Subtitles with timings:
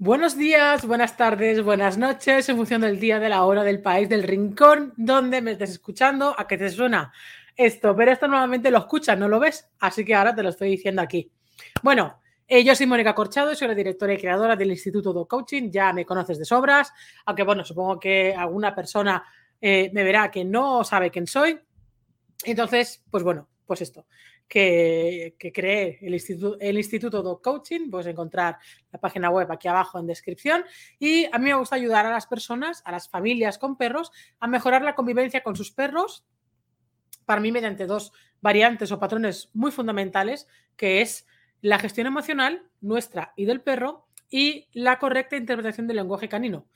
[0.00, 4.08] Buenos días, buenas tardes, buenas noches, en función del día, de la hora, del país,
[4.08, 7.12] del rincón donde me estés escuchando, a qué te suena
[7.56, 7.96] esto.
[7.96, 11.02] Pero esto normalmente lo escuchas, no lo ves, así que ahora te lo estoy diciendo
[11.02, 11.32] aquí.
[11.82, 15.68] Bueno, eh, yo soy Mónica Corchado, soy la directora y creadora del Instituto Do Coaching,
[15.68, 16.92] ya me conoces de sobras,
[17.24, 19.24] aunque bueno, supongo que alguna persona
[19.60, 21.58] eh, me verá que no sabe quién soy.
[22.44, 24.06] Entonces, pues bueno, pues esto
[24.48, 27.90] que, creé el Instituto, el Instituto Dog Coaching.
[27.90, 28.58] Puedes encontrar
[28.90, 30.64] la página web aquí abajo en descripción.
[30.98, 34.46] Y a mí me gusta ayudar a las personas, a las familias con perros, a
[34.46, 36.24] mejorar la convivencia con sus perros.
[37.26, 41.26] Para mí, mediante dos variantes o patrones muy fundamentales, que es
[41.60, 46.66] la gestión emocional nuestra y del perro y la correcta interpretación del lenguaje canino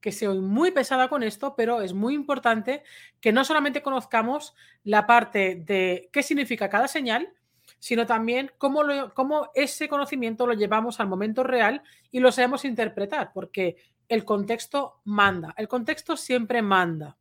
[0.00, 2.82] que soy muy pesada con esto, pero es muy importante
[3.20, 7.32] que no solamente conozcamos la parte de qué significa cada señal,
[7.78, 8.82] sino también cómo,
[9.14, 13.76] cómo ese conocimiento lo llevamos al momento real y lo sabemos interpretar, porque
[14.08, 17.16] el contexto manda, el contexto siempre manda.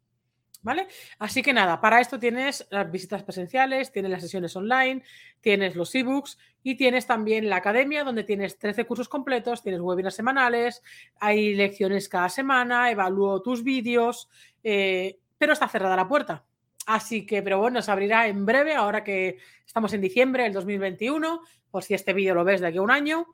[0.61, 0.87] ¿Vale?
[1.19, 5.03] Así que nada, para esto tienes las visitas presenciales, tienes las sesiones online,
[5.39, 10.15] tienes los ebooks y tienes también la academia donde tienes 13 cursos completos, tienes webinars
[10.15, 10.83] semanales,
[11.17, 14.29] hay lecciones cada semana, evalúo tus vídeos,
[14.61, 16.43] eh, pero está cerrada la puerta.
[16.85, 21.41] Así que, pero bueno, se abrirá en breve, ahora que estamos en diciembre del 2021,
[21.71, 23.27] por si este vídeo lo ves de aquí a un año.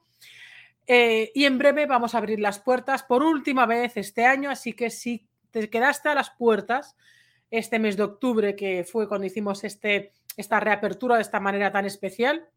[0.86, 4.73] Eh, y en breve vamos a abrir las puertas por última vez este año, así
[4.73, 5.26] que si
[5.61, 6.95] te quedaste a las puertas
[7.50, 11.86] este mes de octubre, que fue cuando hicimos este, esta reapertura de esta manera tan
[11.86, 12.48] especial,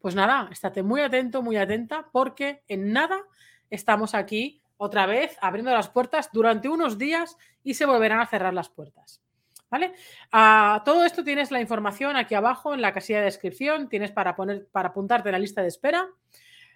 [0.00, 3.22] pues nada, estate muy atento, muy atenta, porque en nada
[3.70, 8.52] estamos aquí otra vez abriendo las puertas durante unos días y se volverán a cerrar
[8.52, 9.22] las puertas.
[9.70, 9.94] ¿Vale?
[10.30, 14.36] A todo esto tienes la información aquí abajo en la casilla de descripción, tienes para
[14.36, 16.06] poner, para apuntarte en la lista de espera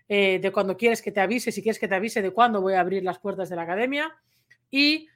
[0.09, 2.75] eh, de cuando quieres que te avise, si quieres que te avise de cuándo voy
[2.75, 4.17] a abrir las puertas de la academia
[4.71, 5.09] y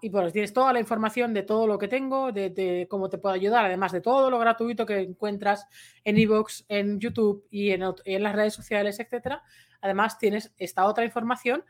[0.00, 3.34] y bueno, tienes toda la información de todo lo que tengo, de, cómo te puedo
[3.34, 5.66] ayudar, además de todo lo gratuito que encuentras
[6.04, 7.82] en Evox, en YouTube y en,
[8.22, 9.42] las redes sociales, etcétera.
[9.80, 11.64] Además, tienes esta otra información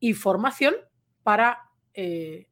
[0.00, 0.74] y formación
[1.22, 2.48] para eh,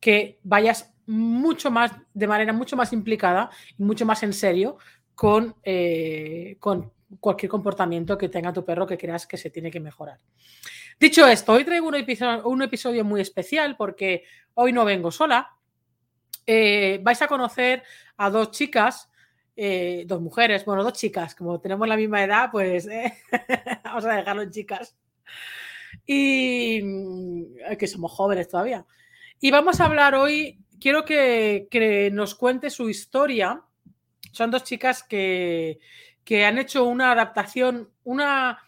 [0.00, 4.78] que vayas mucho más, de manera mucho más implicada y mucho más en serio
[5.14, 9.80] con, eh, con cualquier comportamiento que tenga tu perro que creas que se tiene que
[9.80, 10.18] mejorar.
[10.98, 15.56] Dicho esto, hoy traigo un episodio, un episodio muy especial porque hoy no vengo sola.
[16.46, 17.82] Eh, vais a conocer
[18.16, 19.08] a dos chicas,
[19.56, 23.14] eh, dos mujeres, bueno, dos chicas, como tenemos la misma edad, pues eh,
[23.84, 24.96] vamos a dejarlo en chicas.
[26.06, 26.80] Y
[27.78, 28.86] que somos jóvenes todavía.
[29.40, 33.62] Y vamos a hablar hoy, quiero que, que nos cuente su historia.
[34.32, 35.80] Son dos chicas que,
[36.30, 38.62] que han hecho una adaptación, una,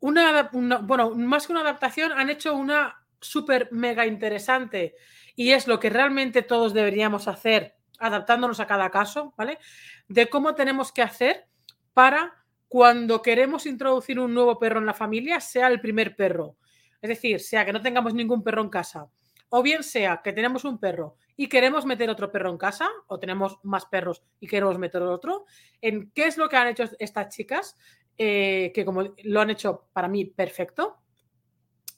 [0.00, 0.50] una,
[0.82, 4.96] bueno, más que una adaptación, han hecho una súper mega interesante
[5.36, 9.60] y es lo que realmente todos deberíamos hacer adaptándonos a cada caso, ¿vale?
[10.08, 11.46] De cómo tenemos que hacer
[11.94, 16.56] para cuando queremos introducir un nuevo perro en la familia, sea el primer perro.
[17.00, 19.06] Es decir, sea que no tengamos ningún perro en casa,
[19.50, 23.18] o bien sea que tenemos un perro y queremos meter otro perro en casa, o
[23.18, 25.44] tenemos más perros y queremos meter otro,
[25.80, 27.76] en qué es lo que han hecho estas chicas,
[28.16, 30.98] eh, que como lo han hecho para mí perfecto.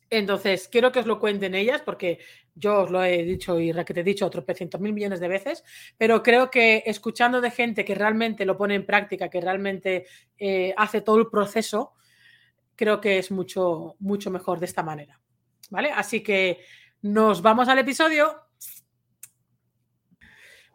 [0.08, 2.18] Entonces, quiero que os lo cuenten ellas, porque
[2.54, 4.44] yo os lo he dicho y que te he dicho otros
[4.78, 5.64] mil millones de veces,
[5.96, 10.06] pero creo que escuchando de gente que realmente lo pone en práctica, que realmente
[10.38, 11.94] eh, hace todo el proceso,
[12.76, 15.18] creo que es mucho, mucho mejor de esta manera.
[15.70, 15.90] ¿Vale?
[15.90, 16.60] Así que
[17.02, 18.32] nos vamos al episodio.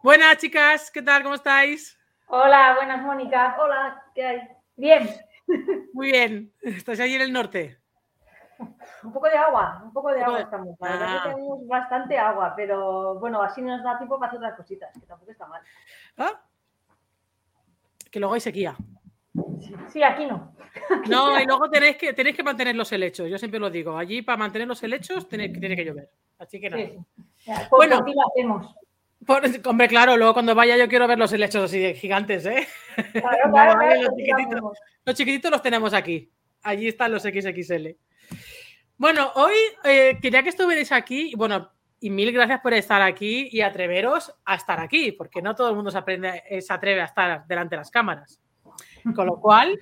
[0.02, 1.22] Buenas chicas, ¿qué tal?
[1.22, 1.98] ¿Cómo estáis?
[2.28, 3.56] Hola, buenas Mónica.
[3.58, 4.48] Hola, ¿qué hay?
[4.76, 5.08] Bien.
[5.94, 6.52] Muy bien.
[6.60, 7.78] ¿Estás allí en el norte?
[9.02, 10.76] Un poco de agua, un poco de agua estamos.
[10.80, 11.34] La verdad que ah.
[11.34, 15.30] tenemos bastante agua, pero bueno, así nos da tiempo para hacer otras cositas, que tampoco
[15.30, 15.62] está mal.
[16.18, 16.42] ¿Ah?
[18.10, 18.76] Que luego hay sequía.
[19.88, 20.54] Sí, aquí no.
[21.08, 23.28] No, y luego tenéis que, tenéis que mantener los helechos.
[23.28, 23.96] Yo siempre lo digo.
[23.96, 26.10] Allí para mantener los helechos tiene, tiene que llover.
[26.38, 26.84] Así que nada.
[26.84, 26.98] Sí.
[27.44, 28.74] Pues bueno, aquí lo hacemos.
[29.66, 32.66] hombre, claro, luego cuando vaya yo quiero ver los helechos así de gigantes, ¿eh?
[33.12, 34.02] Claro, claro,
[35.04, 36.30] los, chiquititos, los tenemos aquí.
[36.62, 37.88] Allí están los XXL.
[38.96, 39.54] Bueno, hoy
[39.84, 41.32] eh, quería que estuvierais aquí.
[41.36, 41.70] Bueno,
[42.00, 45.76] y mil gracias por estar aquí y atreveros a estar aquí, porque no todo el
[45.76, 48.40] mundo se, aprende, se atreve a estar delante de las cámaras.
[49.14, 49.78] Con lo cual,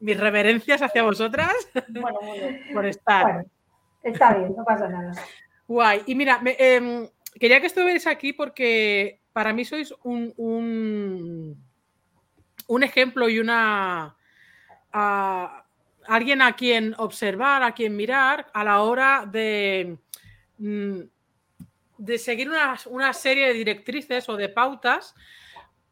[0.00, 1.54] mis reverencias hacia vosotras
[2.74, 3.46] por estar.
[4.02, 5.12] está bien, no pasa nada.
[5.68, 6.02] Guay.
[6.06, 10.32] Y mira, em, quería que estuvierais aquí porque para mí sois un,
[12.66, 14.16] un, ejemplo y una.
[16.08, 19.98] Alguien a quien observar, a quien mirar a la hora de,
[20.58, 21.00] mm,
[21.98, 25.14] de seguir una, serie de directrices o de pautas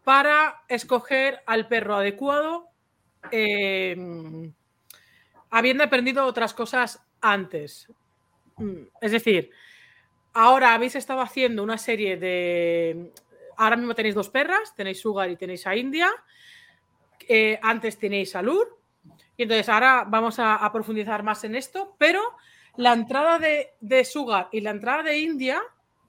[0.03, 2.69] para escoger al perro adecuado,
[3.31, 4.53] em,
[5.51, 7.87] habiendo aprendido otras cosas antes.
[8.61, 9.51] Mm, es decir,
[10.33, 13.13] ahora habéis estado haciendo una serie de...
[13.57, 16.11] Ahora mismo tenéis dos perras, tenéis Sugar y tenéis a India.
[17.29, 18.79] Eh, antes tenéis a Lur.
[19.37, 22.21] Y entonces ahora vamos a, profundizar más en esto, pero
[22.77, 25.61] la entrada de, Sugar y la entrada de India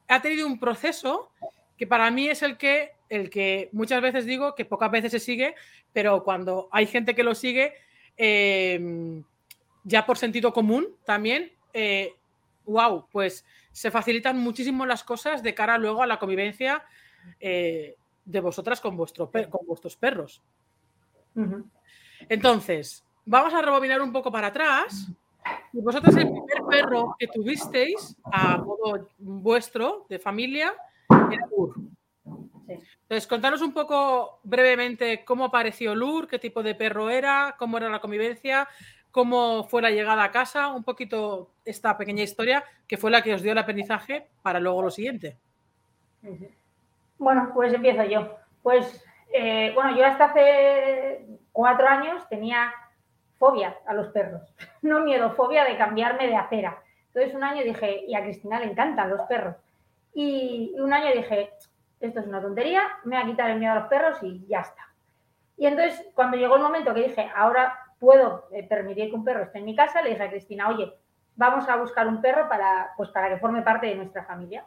[0.07, 1.31] ha tenido un proceso
[1.77, 5.19] que para mí es el que, el que muchas veces digo que pocas veces se
[5.19, 5.55] sigue,
[5.93, 7.73] pero cuando hay gente que lo sigue,
[8.17, 9.21] eh,
[9.83, 11.53] ya por sentido común también,
[12.71, 16.83] wow, pues se facilitan muchísimo las cosas de cara luego a la convivencia
[17.39, 17.95] eh,
[18.25, 20.41] de vosotras con, vuestro con vuestros perros.
[22.29, 25.07] Entonces, vamos a rebobinar un poco para atrás.
[25.73, 30.73] Y vosotros el primer perro que tuvisteis a modo vuestro, de familia,
[31.09, 31.75] era Lur.
[32.67, 37.89] Entonces, contanos un poco brevemente cómo apareció Lur, qué tipo de perro era, cómo era
[37.89, 38.67] la convivencia,
[39.11, 43.33] cómo fue la llegada a casa, un poquito esta pequeña historia que fue la que
[43.33, 45.37] os dio el aprendizaje para luego lo siguiente.
[47.17, 48.35] Bueno, pues empiezo yo.
[48.63, 49.03] Pues
[49.33, 52.73] eh, bueno, yo hasta hace cuatro años tenía
[53.37, 54.41] fobia a los perros,
[54.81, 56.81] no miedo, fobia de cambiarme de acera.
[57.07, 59.55] Entonces un año dije, y a Cristina le encantan los perros.
[60.13, 61.51] Y un año dije,
[61.99, 64.61] esto es una tontería, me voy a quitar el miedo a los perros y ya
[64.61, 64.87] está.
[65.57, 69.43] Y entonces cuando llegó el momento que dije, ahora puedo eh, permitir que un perro
[69.43, 70.91] esté en mi casa, le dije a Cristina, oye,
[71.35, 74.65] vamos a buscar un perro para, pues, para que forme parte de nuestra familia.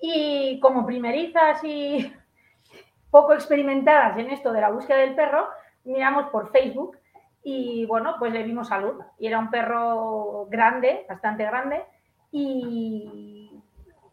[0.00, 2.14] Y como primerizas y
[3.10, 5.48] poco experimentadas en esto de la búsqueda del perro,
[5.82, 6.96] miramos por Facebook
[7.42, 9.02] y bueno, pues le vimos salud.
[9.18, 11.82] Y era un perro grande, bastante grande
[12.30, 13.60] y,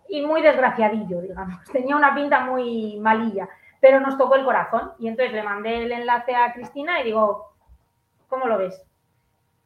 [0.09, 1.63] y muy desgraciadillo, digamos.
[1.71, 3.47] Tenía una pinta muy malilla,
[3.79, 4.93] pero nos tocó el corazón.
[4.97, 7.50] Y entonces le mandé el enlace a Cristina y digo,
[8.31, 8.81] ¿Cómo lo ves?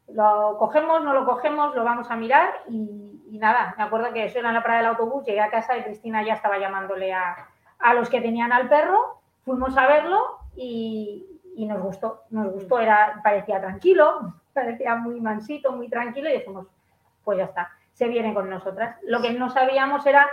[0.07, 2.61] ¿Lo cogemos, no lo cogemos, lo vamos a mirar?
[2.67, 5.77] Y, nada, me acuerdo que eso era en la parada del autobús, llegué a casa
[5.77, 7.47] y Cristina ya estaba llamándole a,
[7.93, 11.27] los que tenían al perro, fuimos a verlo y,
[11.57, 16.65] nos gustó, nos gustó, era, parecía tranquilo, parecía muy mansito, muy tranquilo y dijimos,
[17.23, 18.97] pues ya está, se viene con nosotras.
[19.03, 20.27] Lo que no sabíamos era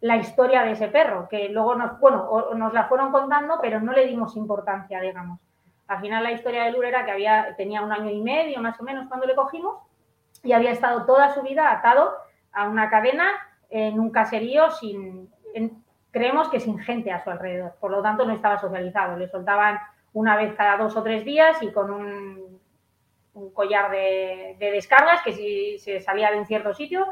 [0.00, 3.92] la historia de ese perro, que luego nos, bueno, nos la fueron contando, pero no
[3.92, 5.38] le dimos importancia, digamos.
[5.88, 8.78] Al final la historia de Lur era que había, tenía un año y medio más
[8.78, 9.78] o menos cuando le cogimos
[10.42, 12.14] y había estado toda su vida atado
[12.52, 13.32] a una cadena
[13.70, 15.30] en un caserío sin,
[16.10, 17.74] creemos que sin gente a su alrededor.
[17.80, 19.16] Por lo tanto, no estaba socializado.
[19.16, 19.78] Le soltaban
[20.12, 22.60] una vez cada dos o tres días y con un,
[23.54, 27.06] collar de, descargas que si se salía de un cierto sitio,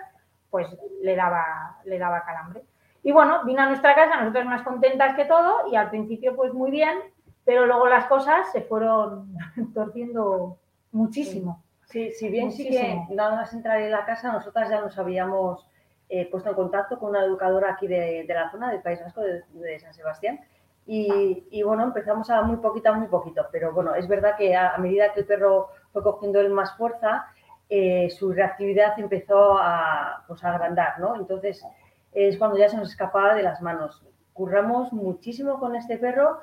[0.51, 0.67] pues
[1.03, 2.63] le daba, le daba calambre.
[3.03, 6.53] Y bueno, vino a nuestra casa, nosotros más contentas que todo y al principio pues
[6.53, 6.99] muy bien
[7.47, 9.33] pero luego las cosas se fueron
[9.75, 10.59] torciendo
[10.93, 11.63] muchísimo.
[11.87, 15.65] Sí, si bien sí que nada más entrar en la casa, nosotras ya nos habíamos
[16.09, 19.79] eh, puesto en contacto con una educadora aquí de, la zona del País Vasco, de,
[19.79, 20.41] San Sebastián,
[20.89, 24.77] y, bueno, empezamos a muy poquito a muy poquito, pero bueno, es verdad que a,
[24.79, 27.27] medida que el perro fue cogiendo él más fuerza,
[27.69, 31.17] eh, su reactividad empezó a, pues, a agrandar, ¿no?
[31.17, 31.65] Entonces
[32.13, 34.05] es cuando ya se nos escapaba de las manos.
[34.33, 36.39] Curramos muchísimo con este perro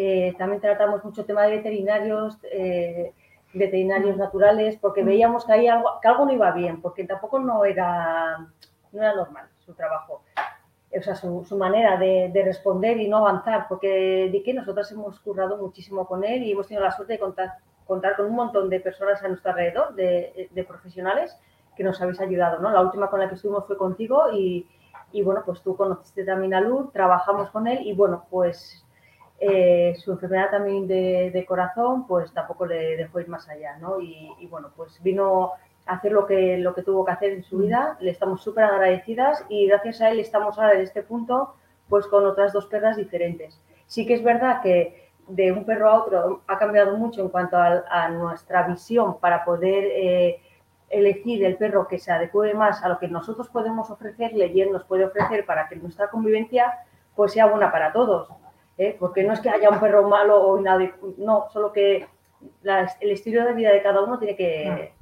[0.00, 3.12] eh, también tratamos mucho tema de veterinarios, eh,
[3.52, 7.64] veterinarios naturales, porque veíamos que, hay algo, que algo no iba bien, porque tampoco no
[7.64, 8.38] era,
[8.92, 10.22] no era normal su trabajo.
[10.96, 15.56] O sea, su, manera de, responder y no avanzar, porque de que nosotros hemos currado
[15.56, 18.78] muchísimo con él y hemos tenido la suerte de contar, contar con un montón de
[18.78, 21.36] personas a nuestro alrededor, de, de profesionales,
[21.76, 22.70] que nos habéis ayudado, ¿no?
[22.70, 24.64] La última con la que estuvimos fue contigo y,
[25.10, 28.84] y bueno, pues tú conociste también a Luz, trabajamos con él y bueno, pues
[29.40, 34.00] eh, su enfermedad también de, corazón, pues tampoco le dejó ir más allá, ¿no?
[34.00, 35.52] Y, bueno, pues vino
[35.86, 37.62] a hacer lo que, lo que tuvo que hacer en su mm.
[37.62, 41.54] vida, le estamos súper agradecidas y gracias a él estamos ahora en este punto,
[41.88, 43.60] pues con otras dos perras diferentes.
[43.86, 47.56] Sí que es verdad que de un perro a otro ha cambiado mucho en cuanto
[47.56, 50.42] a, nuestra visión para poder eh,
[50.90, 54.72] elegir el perro que se adecue más a lo que nosotros podemos ofrecerle y él
[54.72, 56.72] nos puede ofrecer para que nuestra convivencia
[57.14, 58.28] pues sea buena para todos.
[58.78, 58.96] ¿Eh?
[58.98, 62.06] porque no es que haya un perro malo o inadecuado, no, solo que
[62.62, 64.92] el estilo de vida de cada uno tiene que,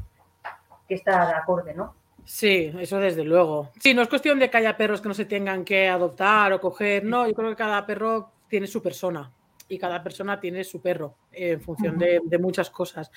[0.89, 1.95] que estar acorde, ¿no?
[2.25, 3.71] Sí, eso desde luego.
[3.79, 6.61] Sí, no es cuestión de que haya perros que no se tengan que adoptar o
[6.61, 9.31] coger, no, yo creo que cada perro tiene su persona
[9.69, 13.11] y cada persona tiene su perro en función de, muchas cosas.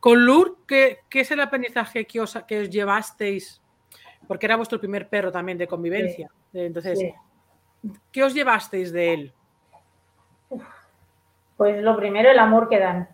[0.00, 3.60] Con Lur, ¿qué, es el aprendizaje que os, que os llevasteis?
[4.26, 6.30] Porque era vuestro primer perro también de convivencia.
[6.52, 6.98] Entonces,
[8.10, 9.32] ¿qué os llevasteis de él?
[11.56, 13.08] Pues lo primero, el amor que dan.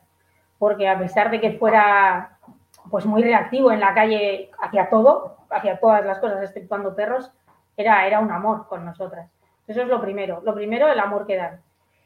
[0.59, 2.39] Porque a pesar de que fuera
[2.91, 7.31] pues muy reactivo en la calle hacia todo, hacia todas las cosas, exceptuando perros,
[7.77, 9.31] era, era un amor con nosotras.
[9.67, 10.41] Eso es lo primero.
[10.45, 11.61] Lo primero, el amor que dan.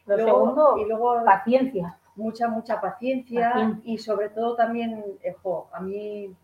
[0.06, 1.98] Lo segundo, y luego paciencia.
[2.14, 6.34] Mucha, mucha paciencia, y sobre todo también, ejo, a mí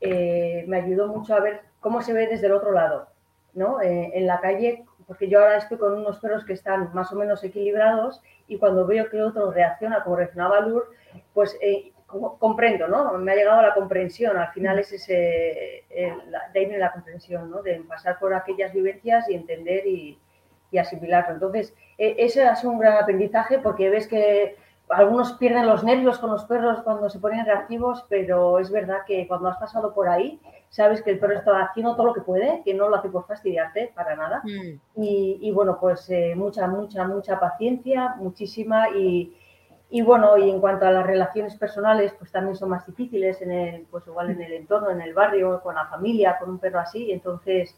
[0.00, 3.06] eh, me ayudó mucho a ver cómo se ve desde el otro lado,
[3.54, 3.80] ¿no?
[3.80, 7.16] Eh, en la calle, porque yo ahora estoy con unos perros que están más o
[7.16, 10.90] menos equilibrados y cuando veo que otro reacciona como reaccionaba Lur,
[11.32, 11.92] pues eh,
[12.38, 13.16] comprendo, ¿no?
[13.18, 16.14] Me ha llegado la comprensión, al final es ese, de
[16.54, 17.62] ahí viene la comprensión, ¿no?
[17.62, 20.18] De pasar por aquellas vivencias y entender y,
[20.70, 21.34] y asimilarlo.
[21.34, 24.56] Entonces, e, ese es un gran aprendizaje porque ves que
[24.92, 29.26] algunos pierden los nervios con los perros cuando se ponen reactivos, pero es verdad que
[29.26, 32.62] cuando has pasado por ahí, sabes que el perro está haciendo todo lo que puede,
[32.64, 34.42] que no lo hace por fastidiarte para nada.
[34.44, 35.02] Mm.
[35.02, 38.88] Y, bueno, pues eh, mucha, mucha, mucha paciencia, muchísima.
[38.90, 39.36] Y,
[39.90, 43.52] y, bueno, y en cuanto a las relaciones personales, pues también son más difíciles en
[43.52, 46.80] el, pues igual en el entorno, en el barrio, con la familia, con un perro
[46.80, 47.12] así.
[47.12, 47.76] Entonces,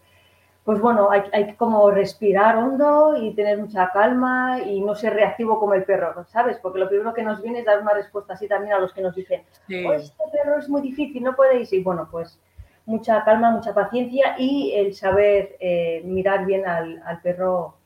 [0.65, 5.61] pues bueno, hay, que como respirar hondo y tener mucha calma y no ser reactivo
[5.61, 6.57] como el perro, ¿sabes?
[6.57, 9.03] Porque lo primero que nos viene es dar una respuesta así también a los que
[9.03, 11.71] nos dicen, este perro es muy difícil, no podéis.
[11.75, 12.41] Y bueno, pues
[12.87, 17.77] mucha calma, mucha paciencia y el saber eh, mirar bien al, perro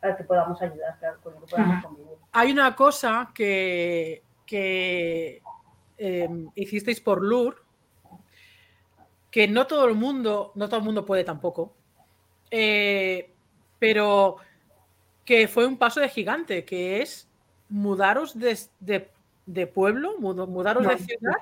[0.00, 2.12] al que podamos ayudar, con el que podamos convivir.
[2.32, 5.42] Hay una cosa que, que
[5.98, 7.62] em, hicisteis por Lur,
[9.30, 11.74] que no todo el mundo, no todo el mundo puede tampoco
[12.52, 13.30] eh,
[13.78, 14.36] pero
[15.24, 17.26] que fue un paso de gigante, que es
[17.70, 21.32] mudaros de, pueblo, mudaros de ciudad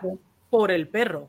[0.49, 1.29] por el perro.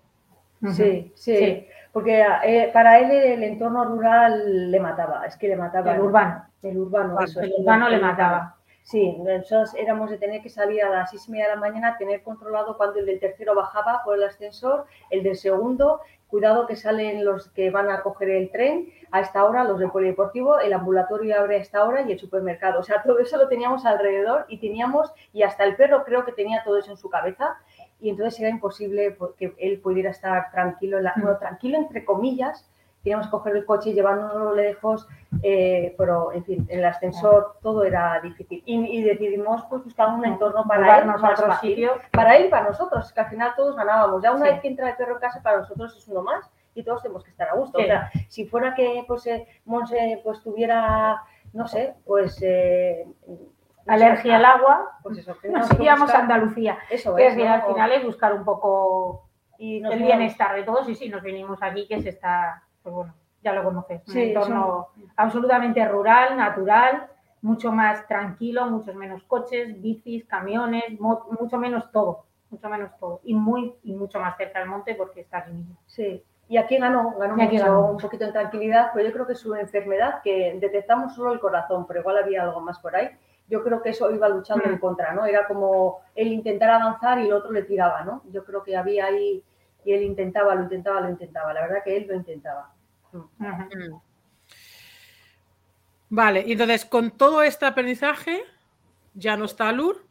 [0.73, 5.95] Sí, sí, porque eh, para él el entorno rural le mataba, es que le mataba.
[5.95, 6.45] El urbano.
[6.61, 7.41] El urbano, eso.
[7.41, 8.55] El urbano le mataba.
[8.83, 11.97] Sí, nosotros éramos de tener que salir a las seis y media de la mañana,
[11.97, 16.75] tener controlado cuando el del tercero bajaba por el ascensor, el del segundo, cuidado que
[16.75, 20.73] salen los que van a coger el tren a esta hora, los del polideportivo, el
[20.73, 22.79] ambulatorio abre a esta hora y el supermercado.
[22.79, 26.31] O sea, todo eso lo teníamos alrededor y teníamos, y hasta el perro creo que
[26.31, 27.57] tenía todo eso en su cabeza
[28.00, 31.21] y entonces era imposible que él pudiera estar tranquilo, mm.
[31.21, 32.67] bueno, tranquilo entre comillas,
[33.03, 35.08] teníamos que coger el coche llevándolo lejos,
[35.41, 38.62] eh, pero en fin, en el ascensor todo era difícil.
[38.65, 41.22] Y, decidimos pues, buscar un entorno para él, más
[42.12, 44.22] para él y para nosotros, que al final todos ganábamos.
[44.22, 46.84] Ya una vez que entra el perro en casa, para nosotros es uno más y
[46.84, 47.79] todos tenemos que estar a gusto.
[47.79, 51.22] O sea, si fuera que pues, eh, Monse pues, tuviera,
[51.53, 52.39] no sé, pues...
[52.41, 53.05] Eh,
[53.88, 56.77] alergia al agua, pues eso, nos iríamos a Andalucía.
[56.89, 59.27] Eso es, al final es buscar un poco
[59.58, 63.13] y el bienestar de todos y sí, nos vinimos aquí que se está pues bueno,
[63.43, 64.01] ya lo conoces.
[64.07, 67.07] un entorno absolutamente rural, natural,
[67.41, 73.21] mucho más tranquilo, muchos menos coches, bicis, camiones, mucho menos todo, mucho menos todo.
[73.23, 75.77] Y muy y mucho más cerca del monte porque está aquí mismo.
[75.85, 76.23] Sí.
[76.47, 80.21] Y aquí ganó, ganó, mucho, un poquito de tranquilidad, pero yo creo que una enfermedad
[80.21, 83.09] que detectamos solo el corazón, pero igual había algo más por ahí.
[83.47, 84.79] Yo creo que eso iba luchando en mm.
[84.79, 85.25] contra, ¿no?
[85.25, 88.21] Era como él intentar avanzar y el otro le tiraba, ¿no?
[88.31, 89.41] Yo creo que había ahí
[89.83, 91.53] y él intentaba, lo intentaba, lo intentaba.
[91.53, 92.73] La verdad que él lo intentaba.
[96.09, 98.43] Vale, y entonces con todo este aprendizaje,
[99.13, 100.05] ya no está Lur.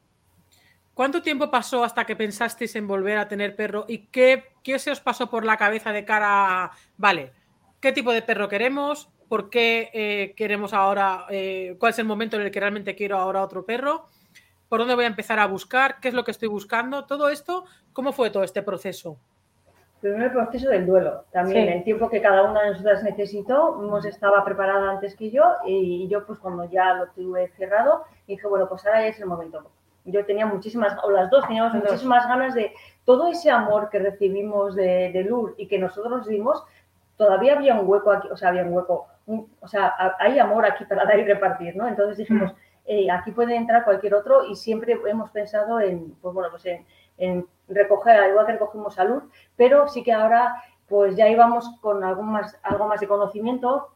[0.94, 3.86] ¿Cuánto tiempo pasó hasta que pensasteis en volver a tener perro?
[3.88, 7.32] ¿Y qué, qué se os pasó por la cabeza de cara a, vale,
[7.80, 9.08] qué tipo de perro queremos?
[9.28, 13.16] ¿Por qué eh, queremos ahora, eh, cuál es el momento en el que realmente quiero
[13.16, 14.08] ahora otro perro?
[14.68, 16.00] ¿Por dónde voy a empezar a buscar?
[16.00, 17.06] ¿Qué es lo que estoy buscando?
[17.06, 19.18] Todo esto, ¿cómo fue todo este proceso?
[20.00, 24.06] Primero el proceso del duelo, también el tiempo que cada una de nosotras necesitó, Mos
[24.06, 28.66] estaba preparada antes que yo y yo pues cuando ya lo tuve cerrado dije, bueno,
[28.66, 29.70] pues ahora ya es el momento.
[30.06, 32.72] Yo tenía muchísimas, o las dos teníamos muchísimas ganas de
[33.04, 36.64] todo ese amor que recibimos de, de Lur y que nosotros dimos,
[37.18, 39.06] todavía había un hueco aquí, o sea, había un hueco,
[39.60, 41.86] o sea, hay amor aquí para dar y repartir, ¿no?
[41.86, 42.54] Entonces dijimos,
[42.86, 46.86] eh, aquí puede entrar cualquier otro y siempre hemos pensado en, pues bueno, pues en
[47.20, 49.22] en recoger, igual que recogimos salud,
[49.56, 53.90] pero sí que ahora pues ya íbamos con algo más, algo más de conocimiento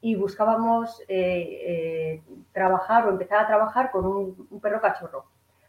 [0.00, 2.22] y buscábamos eh, eh,
[2.52, 5.26] trabajar o empezar a trabajar con un, perro cachorro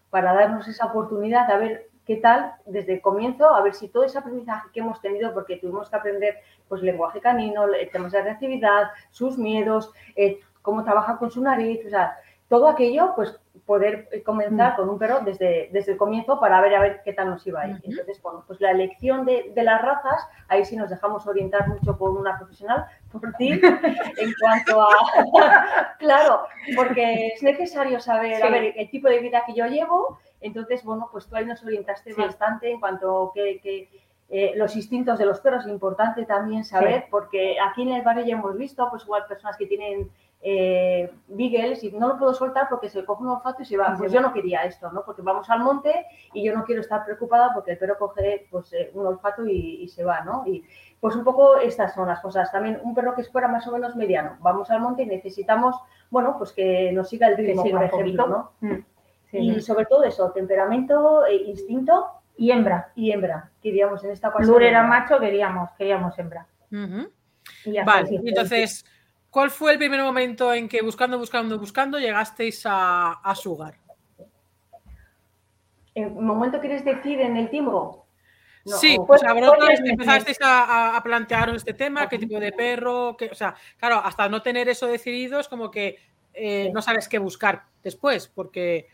[0.10, 4.04] para darnos esa oportunidad de ver qué tal desde el comienzo, a ver si todo
[4.04, 6.38] ese aprendizaje que hemos tenido, porque tuvimos que aprender
[6.68, 11.90] pues lenguaje canino, temas de reactividad, sus miedos, eh, cómo trabaja con su nariz, o
[11.90, 12.18] sea,
[12.50, 14.76] todo aquello, pues poder eh, comenzar mm.
[14.78, 17.62] con un perro desde, desde el comienzo para ver a ver qué tal nos iba
[17.62, 17.80] a ir.
[17.84, 21.96] Entonces, bueno, pues la elección de, de, las razas, ahí sí nos dejamos orientar mucho
[21.96, 23.52] por una profesional, por ti,
[24.18, 25.96] en cuanto a...
[26.00, 30.84] claro, porque es necesario saber a ver, el tipo de vida que yo llevo, entonces,
[30.84, 33.88] bueno, pues tú ahí nos orientaste bastante en cuanto que, que
[34.32, 38.26] eh, los instintos de los perros, es importante también saber, porque aquí en el barrio
[38.26, 40.12] ya hemos visto, pues igual personas que tienen
[40.42, 43.96] eh, Beagles y no lo puedo soltar porque se coge un olfato y se va.
[43.98, 45.04] Pues yo no quería esto, ¿no?
[45.04, 48.72] Porque vamos al monte y yo no quiero estar preocupada porque el perro coge pues,
[48.72, 50.44] eh, un olfato y, se va, ¿no?
[50.46, 50.64] Y
[51.00, 52.52] pues un poco estas son las cosas.
[52.52, 54.38] También un perro que fuera más o menos mediano.
[54.40, 55.76] Vamos al monte y necesitamos,
[56.10, 58.52] bueno, pues que nos siga el ritmo, por ejemplo, ¿no?
[58.62, 58.84] Mm.
[59.34, 62.94] y sobre todo eso, temperamento, e instinto y hembra.
[62.96, 64.54] Y hembra, queríamos en esta ocasión.
[64.54, 66.48] Lur era macho, queríamos, queríamos hembra.
[67.84, 68.86] vale, entonces
[69.30, 73.76] ¿Cuál fue el primer momento en que buscando, buscando, buscando llegasteis a, a Sugar?
[75.94, 78.06] ¿En momento quieres decir en el tiempo?
[78.66, 83.56] sí, pues vosotros empezasteis a, a, plantearos este tema, qué tipo de perro, o sea,
[83.78, 85.98] claro, hasta no tener eso decidido es como que
[86.34, 88.88] eh, no sabes qué buscar después, porque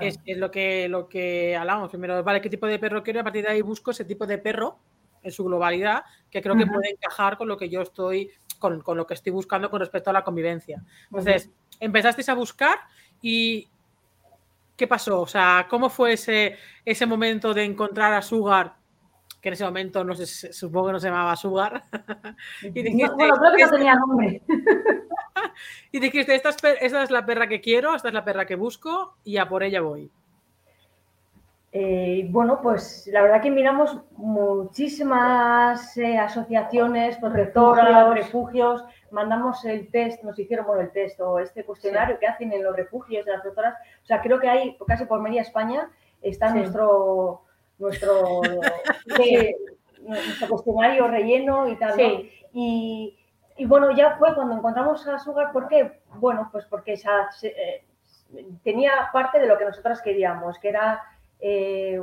[0.00, 1.90] es, lo que lo que hablamos.
[1.90, 4.26] Primero, vale, qué tipo de perro quiero y a partir de ahí busco ese tipo
[4.26, 4.78] de perro
[5.22, 9.06] en su globalidad, que creo que puede encajar con lo que yo estoy con, lo
[9.06, 10.82] que estoy buscando con respecto a la convivencia.
[11.04, 12.78] Entonces, empezasteis a buscar
[13.20, 13.68] y
[14.76, 15.20] ¿qué pasó?
[15.22, 18.74] O sea, ¿cómo fue ese, ese momento de encontrar a Sugar?
[19.40, 21.84] Que en ese momento no sé, supongo que no se llamaba Sugar.
[22.62, 24.42] y dijiste, bueno, creo que no tenía nombre.
[25.92, 29.36] y dijiste, esta es la perra que quiero, esta es la perra que busco y
[29.36, 30.10] a por ella voy.
[31.78, 38.82] Eh, bueno, pues la verdad que miramos muchísimas eh, asociaciones, protectoras, refugios.
[39.10, 42.74] mandamos el test, nos hicieron bueno, el test o este cuestionario que hacen en los
[42.74, 43.74] refugios de las protectoras.
[44.02, 45.90] O sea, creo que hay casi por media España
[46.22, 47.42] está nuestro,
[47.78, 48.40] nuestro,
[50.00, 52.00] nuestro cuestionario relleno y tal.
[52.54, 53.18] Y,
[53.66, 56.00] bueno, ya fue cuando encontramos a Sugar, ¿por qué?
[56.14, 57.84] Bueno, pues porque esa, eh,
[58.64, 61.02] tenía parte de lo que nosotras queríamos, que era
[61.40, 62.00] eh,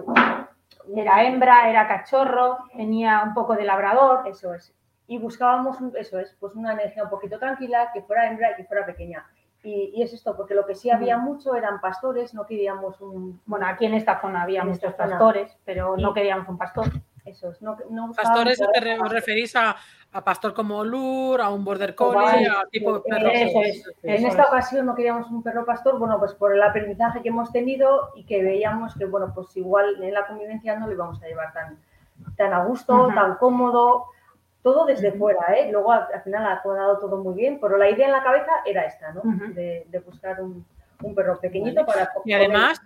[0.96, 4.28] era hembra, era cachorro, tenía un poco de labrador.
[4.28, 4.74] Eso es.
[5.08, 8.64] Y buscábamos, eso es, pues una energía un poquito tranquila, que fuera hembra y que
[8.64, 9.26] fuera pequeña.
[9.64, 13.42] Y, es esto, porque lo que sí había mucho eran pastores, no queríamos un...
[13.46, 16.88] Bueno, aquí en esta zona había muchos pastores, pero no queríamos un pastor.
[17.26, 19.78] Eso es, no, no Pastores, te os referís a,
[20.12, 23.30] a pastor como Lur, a un border collie, a tipo de perro.
[23.32, 27.52] en esta ocasión no queríamos un perro pastor, bueno, pues por el aprendizaje que hemos
[27.52, 31.28] tenido y que veíamos que, bueno, pues igual en la convivencia no lo íbamos a
[31.28, 31.80] llevar tan,
[32.36, 34.08] tan a gusto, tan cómodo,
[34.62, 35.72] todo desde fuera, ¿eh?
[35.72, 38.84] Luego al, final ha quedado todo muy bien, pero la idea en la cabeza era
[38.84, 39.22] esta, ¿no?
[39.24, 40.66] de, buscar un,
[41.16, 42.10] perro pequeñito para...
[42.26, 42.82] Y además,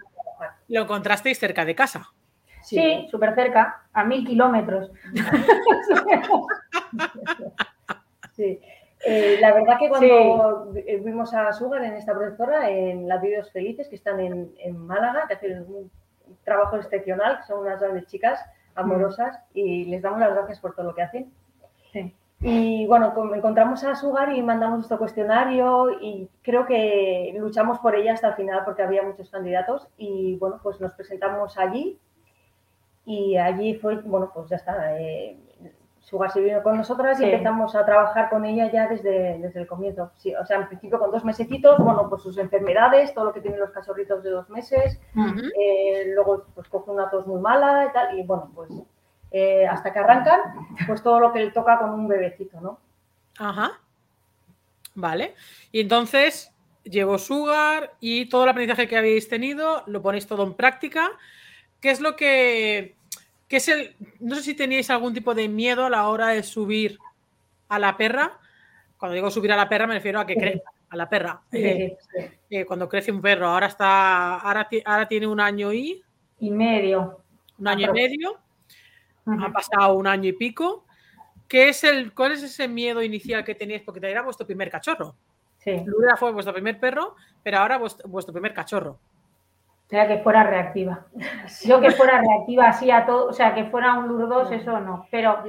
[0.67, 2.07] lo encontrasteis cerca de casa.
[2.67, 4.91] Sí, súper cerca, a mil kilómetros.
[8.35, 8.59] sí.
[9.05, 13.87] Eh, la verdad que cuando vimos a Sugar en esta profesora, en las Vídeos Felices,
[13.87, 15.89] que están en, Málaga, que hacen un
[16.43, 18.43] trabajo excepcional, son unas grandes chicas
[18.75, 21.31] amorosas y les damos las gracias por todo lo que hacen.
[22.41, 28.13] Y bueno, encontramos a Sugar y mandamos nuestro cuestionario y creo que luchamos por ella
[28.13, 31.97] hasta el final porque había muchos candidatos y bueno, pues nos presentamos allí
[33.07, 34.99] y allí fue, bueno, pues ya está.
[34.99, 35.39] Eh,
[36.01, 39.67] Sugar se vino con nosotras y empezamos a trabajar con ella ya desde, desde el
[39.67, 40.11] comienzo.
[40.17, 43.39] Sí, o sea, en principio con dos mesecitos, bueno, pues sus enfermedades, todo lo que
[43.39, 47.93] tienen los cachorritos de dos meses, eh, luego pues coge una tos muy mala y
[47.93, 48.71] tal, y bueno, pues
[49.31, 50.39] eh, hasta que arrancan,
[50.85, 52.79] pues todo lo que le toca con un bebecito, ¿no?
[53.39, 53.71] Ajá.
[54.95, 55.33] Vale.
[55.71, 60.55] Y entonces llevo Sugar y todo el aprendizaje que habéis tenido lo ponéis todo en
[60.55, 61.09] práctica.
[61.79, 62.96] ¿Qué es lo que
[63.47, 63.95] ¿Qué es el.
[64.19, 66.99] No sé si teníais algún tipo de miedo a la hora de subir
[67.69, 68.39] a la perra.
[68.97, 71.41] Cuando digo subir a la perra, me refiero a que crezca a la perra.
[71.51, 71.97] Eh,
[72.49, 74.37] eh, cuando crece un perro, ahora está.
[74.39, 76.03] Ahora, ahora tiene un año y.
[76.39, 77.23] Y medio.
[77.57, 78.39] Un año y medio.
[79.25, 80.85] Ha pasado un año y pico.
[81.47, 83.81] ¿Qué es el, ¿Cuál es ese miedo inicial que teníais?
[83.81, 85.15] Porque era vuestro primer cachorro.
[85.57, 85.83] Sí.
[86.17, 88.99] Fue vuestro primer perro, pero ahora vuestro primer cachorro.
[89.87, 91.05] O sea, que fuera reactiva.
[91.65, 95.07] Yo que fuera reactiva así a todo, o sea, que fuera un Lur eso no.
[95.09, 95.43] Pero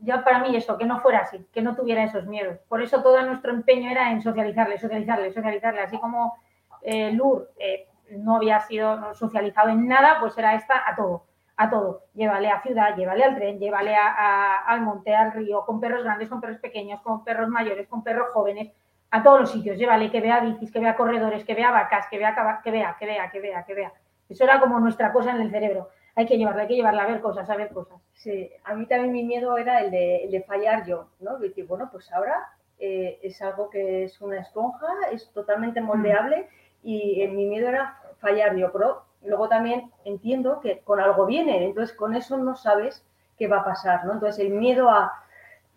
[0.00, 2.58] ya para mí eso, que no fuera así, que no tuviera esos miedos.
[2.68, 5.80] Por eso todo nuestro empeño era en socializarle, socializarle, socializarle.
[5.80, 6.38] Así como
[6.82, 7.86] eh, Lur eh,
[8.16, 12.02] no había sido socializado en nada, pues era esta a todo, a todo.
[12.14, 16.40] Llévale a ciudad, llévale al tren, llévale al monte, al río, con perros grandes, con
[16.40, 18.72] perros pequeños, con perros mayores, con perros jóvenes.
[19.10, 22.18] A todos los sitios, llévale, que vea bicis, que vea corredores, que vea vacas, que
[22.18, 23.92] vea, que vea, que vea, que vea, que vea.
[24.28, 25.88] Eso era como nuestra cosa en el cerebro.
[26.14, 28.00] Hay que llevarla, hay que llevarla a ver cosas, a ver cosas.
[28.12, 31.38] Sí, a mí también mi miedo era el de, fallar yo, ¿no?
[31.38, 36.48] Decir, bueno, pues ahora eh, es algo que es una esponja, es totalmente moldeable
[36.82, 41.96] y mi miedo era fallar yo, pero luego también entiendo que con algo viene, entonces
[41.96, 43.04] con eso no sabes
[43.38, 44.12] qué va a pasar, ¿no?
[44.14, 45.12] Entonces el miedo a,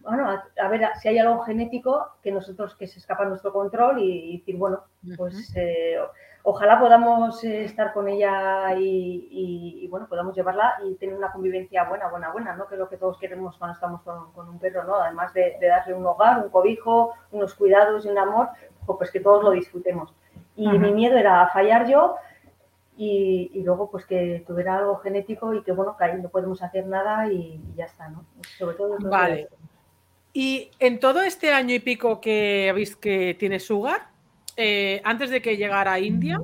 [0.04, 4.00] bueno, a, ver si hay algo genético que nosotros, que se escapa a nuestro control
[4.00, 4.84] y, decir, bueno,
[5.18, 5.98] pues eh,
[6.44, 12.08] ojalá podamos eh, estar con ella y, bueno, podamos llevarla y tener una convivencia buena,
[12.10, 12.68] buena, buena, ¿no?
[12.68, 14.96] Que es lo que todos queremos cuando estamos con, un perro, ¿no?
[14.96, 18.50] Además de, darle un hogar, un cobijo, unos cuidados y un amor,
[18.86, 20.14] pues que todos lo disfrutemos.
[20.56, 22.16] Y mi miedo era fallar yo,
[22.98, 26.86] y, luego pues que tuviera algo genético y que bueno, que ahí no podemos hacer
[26.86, 28.26] nada y, ya está, ¿no?
[28.58, 29.50] Sobre todo Vale.
[30.34, 34.10] Y en todo este año y pico que habéis que tiene Sugar,
[34.56, 36.42] eh, antes de que llegara a India,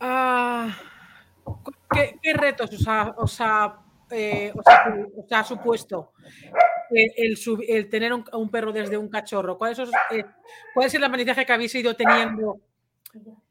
[0.00, 0.76] ah,
[1.90, 2.70] ¿qué, retos
[3.16, 3.80] os ha,
[4.10, 4.52] eh,
[5.44, 6.12] supuesto
[6.90, 9.58] el, tener un, perro desde un cachorro?
[9.58, 9.78] ¿Cuál es,
[10.10, 10.24] eh,
[10.74, 12.60] ¿Cuál es el aprendizaje que habéis ido teniendo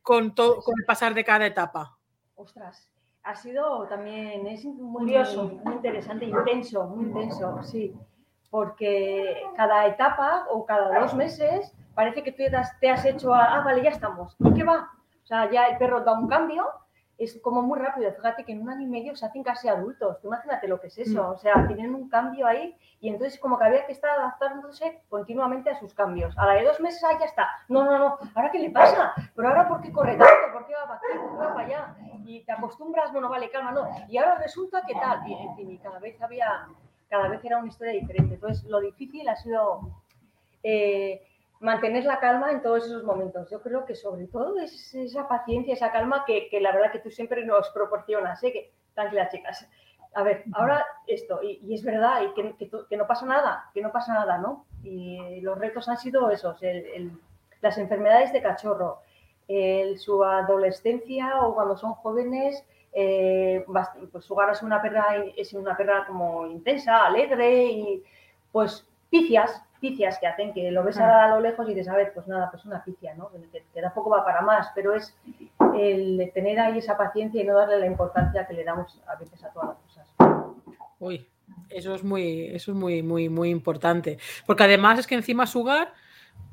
[0.01, 1.97] con, todo, con el pasar de cada etapa?
[2.35, 2.89] Ostras,
[3.23, 7.93] ha sido también, es muy, muy interesante, intenso, muy intenso, sí,
[8.51, 12.43] porque cada etapa o cada dos meses parece que tú
[12.79, 14.91] te has hecho, a, ah, vale, ya estamos, ¿y qué va?
[15.23, 16.67] O sea, ya el perro da un cambio
[17.23, 18.11] es como muy rápido.
[18.13, 20.17] Fíjate que en un año y medio se hacen casi adultos.
[20.23, 21.23] imagínate lo que es eso.
[21.23, 21.31] Mm.
[21.31, 25.69] O sea, tienen un cambio ahí y entonces como que había que estar adaptándose continuamente
[25.69, 26.35] a sus cambios.
[26.37, 27.47] A la de dos meses, ahí ya está.
[27.69, 28.17] No, no, no.
[28.33, 29.13] ¿Ahora qué le pasa?
[29.35, 30.51] ¿Pero ahora por qué corre tanto?
[30.51, 31.19] ¿Por qué va para aquí?
[31.19, 31.95] ¿Por qué va para allá?
[32.25, 33.87] Y te acostumbras, bueno, vale, calma, no.
[34.07, 35.27] Y ahora resulta que tal.
[35.27, 36.67] Y en fin, y cada vez había,
[37.11, 38.33] cada vez era una historia diferente.
[38.33, 39.81] Entonces, lo difícil ha sido...
[40.63, 41.21] Eh,
[41.61, 43.49] mantener la calma en todos esos momentos.
[43.49, 47.11] Yo creo que sobre todo es esa paciencia, esa calma que, la verdad que tú
[47.11, 48.43] siempre nos proporcionas.
[48.43, 48.51] ¿eh?
[48.51, 48.73] Que,
[49.29, 49.69] chicas.
[50.13, 54.13] A ver, ahora esto, y, es verdad, y que, no pasa nada, que no pasa
[54.13, 54.65] nada, ¿no?
[54.83, 56.59] Y los retos han sido esos,
[57.61, 58.99] las enfermedades de cachorro,
[59.97, 63.63] su adolescencia o cuando son jóvenes, eh,
[64.11, 68.03] pues su es una perra, es una perra como intensa, alegre y
[68.51, 72.13] pues picias, picias que hacen que lo ves a lo lejos y dices, a ver,
[72.13, 73.29] pues nada, pues una picia, ¿no?
[73.31, 75.17] Que, que poco va para más, pero es
[75.77, 79.43] el tener ahí esa paciencia y no darle la importancia que le damos a veces
[79.43, 80.07] a todas las cosas.
[80.99, 81.27] Uy,
[81.69, 84.17] eso es muy, eso es muy, muy, muy importante.
[84.45, 85.93] Porque además es que encima Sugar,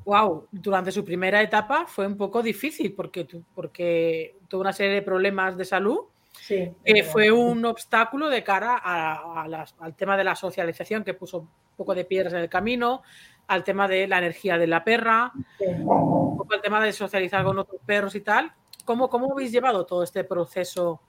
[0.05, 5.01] wow, durante su primera etapa fue un poco difícil porque, porque tuvo una serie de
[5.01, 6.05] problemas de salud.
[6.49, 11.93] Sí, que fue un obstáculo de cara al tema de la socialización que puso poco
[11.93, 13.03] de piedras en el camino,
[13.45, 17.59] al tema de la energía de la perra, un poco al tema de socializar con
[17.59, 18.51] otros perros y tal.
[18.83, 20.99] ¿Cómo, cómo habéis llevado todo este proceso?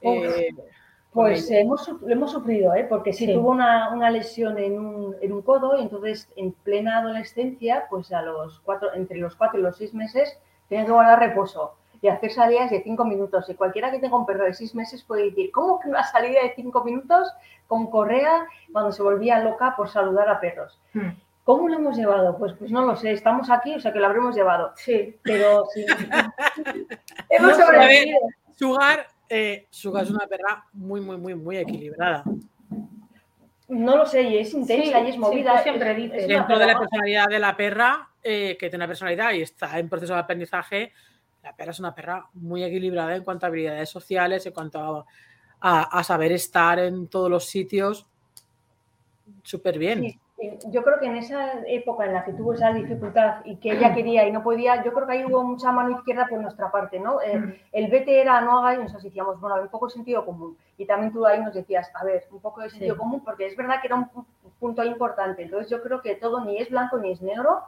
[0.00, 0.50] Eh,
[1.12, 2.86] pues hemos, lo hemos sufrido, ¿eh?
[2.88, 6.98] porque sí, tuvo una, una lesión en un, en un, codo y entonces en plena
[6.98, 10.38] adolescencia, pues a los cuatro, entre los cuatro y los seis meses,
[10.68, 13.48] tenía que guardar reposo y hacer salidas de cinco minutos.
[13.48, 16.42] Y cualquiera que tenga un perro de seis meses puede decir, ¿cómo que una salida
[16.42, 17.28] de cinco minutos
[17.66, 20.78] con correa cuando se volvía loca por saludar a perros?
[20.92, 21.10] Hmm.
[21.44, 22.36] ¿Cómo lo hemos llevado?
[22.36, 24.72] Pues, pues no lo sé, estamos aquí, o sea que lo habremos llevado.
[24.76, 25.86] Sí, pero sí.
[27.30, 28.18] hemos sobrevivido.
[28.54, 32.22] Sugar, eh, Sugar es una perra muy, muy, muy, muy equilibrada.
[33.68, 35.62] No lo sé, y es intensa y es movida.
[35.62, 36.26] siempre dice.
[36.26, 40.14] Dentro de la personalidad de la perra, eh, que tiene personalidad y está en proceso
[40.14, 40.92] de aprendizaje,
[41.42, 45.06] la perra es una perra muy equilibrada en cuanto a habilidades sociales, en cuanto
[45.60, 48.06] a, saber estar en todos los sitios.
[49.42, 50.18] Súper bien.
[50.68, 53.94] yo creo que en esa época en la que tuvo esa dificultad y que ella
[53.94, 56.98] quería y no podía, yo creo que ahí hubo mucha mano izquierda por nuestra parte,
[56.98, 57.20] ¿no?
[57.20, 57.54] Eh, mm.
[57.72, 60.56] el vete era no haga y nosotros decíamos, bueno, un poco de sentido común.
[60.76, 63.56] Y también tú ahí nos decías, a ver, un poco de sentido común, porque es
[63.56, 64.08] verdad que era un
[64.58, 65.42] punto importante.
[65.42, 67.62] Entonces yo creo que todo ni es blanco ni es negro,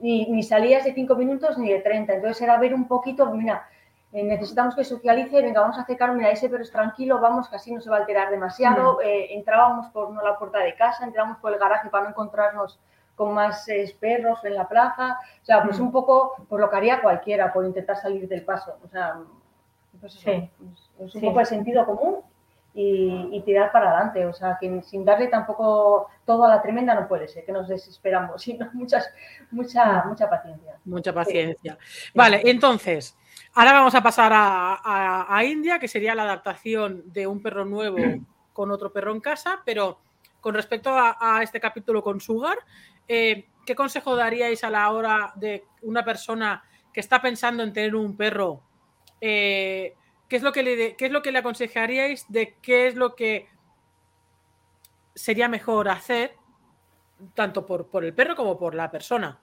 [0.00, 2.14] ni, salías de cinco minutos ni de 30.
[2.14, 3.68] Entonces era ver un poquito, mira,
[4.12, 7.56] eh, necesitamos que socialice, venga, vamos a acercar, mira, ese pero es tranquilo, vamos, que
[7.56, 9.00] así no se va a alterar demasiado.
[9.02, 12.78] Eh, entrábamos por no, la puerta de casa, entrábamos por el garaje para no encontrarnos
[13.14, 15.18] con más eh, perros en la plaza.
[15.42, 15.82] O sea, pues mm.
[15.82, 18.76] un poco por lo que haría cualquiera, por intentar salir del paso.
[18.84, 19.18] O sea,
[20.00, 20.50] pues sí.
[20.98, 22.22] es un poco el sentido común
[22.74, 24.26] y, tirar para adelante.
[24.26, 27.68] O sea, que sin darle tampoco todo a la tremenda no puede ser, que nos
[27.68, 29.08] desesperamos, sino muchas,
[29.50, 30.78] mucha, mucha paciencia.
[30.84, 31.78] Mucha paciencia.
[32.14, 33.16] Vale, entonces,
[33.54, 37.96] ahora vamos a pasar a, India, que sería la adaptación de un perro nuevo
[38.52, 39.98] con otro perro en casa, pero
[40.40, 42.58] con respecto a, este capítulo con Sugar,
[43.08, 47.94] eh, ¿qué consejo daríais a la hora de una persona que está pensando en tener
[47.94, 48.60] un perro?
[49.20, 49.94] Eh,
[50.34, 53.14] ¿qué, es lo que le, ¿Qué es lo que le aconsejaríais de qué es lo
[53.14, 53.46] que
[55.14, 56.32] sería mejor hacer,
[57.34, 59.38] tanto por, por el perro como por la persona?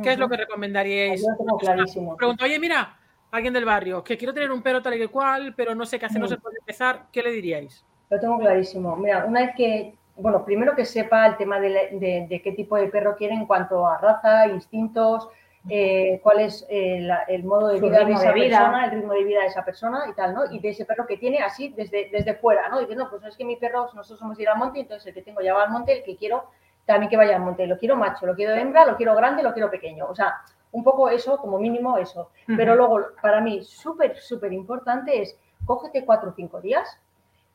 [0.00, 1.20] ¿Qué es lo que recomendaríais?
[1.20, 2.16] Yo clarísimo.
[2.16, 2.96] Pregunto, oye, mira,
[3.32, 5.98] alguien del barrio, que quiero tener un perro tal y que cual, pero no sé
[5.98, 7.84] qué hacer, no sé por empezar, ¿qué le diríais?
[8.08, 8.94] Lo tengo clarísimo.
[8.94, 12.86] Mira, una vez que, bueno, primero que sepa el tema de, de, qué tipo de
[12.86, 15.28] perro quiere en cuanto a raza, instintos,
[15.68, 19.40] eh, cuál es eh, el modo de vida de esa persona, el ritmo de vida
[19.40, 20.50] de esa persona y tal, ¿no?
[20.50, 22.80] Y de ese perro que tiene así desde, desde fuera, ¿no?
[22.80, 25.40] Diciendo, pues es que mi perro, nosotros somos ir al monte, entonces el que tengo
[25.40, 26.44] ya va al monte, el que quiero
[26.84, 27.66] también que vaya al monte.
[27.66, 30.06] Lo quiero macho, lo quiero hembra, lo quiero grande, lo quiero pequeño.
[30.06, 32.30] O sea, un poco eso, como mínimo eso.
[32.46, 36.98] Pero luego, para mí, súper, súper importante es, cógete cuatro o cinco días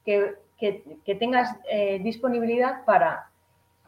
[0.03, 3.29] que, que, tengas eh, disponibilidad para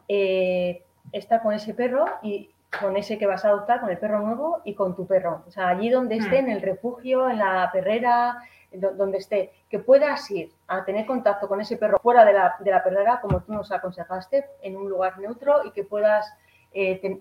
[0.06, 4.20] eh, estar con ese perro y con ese que vas a adoptar, con el perro
[4.20, 5.44] nuevo y con tu perro.
[5.46, 8.38] O sea, allí donde esté, en el refugio, en la perrera,
[8.72, 12.70] donde esté, que puedas ir a tener contacto con ese perro fuera de la, de
[12.70, 16.32] la perrera, como tú nos aconsejaste, en un lugar neutro y que puedas
[16.72, 17.20] eh,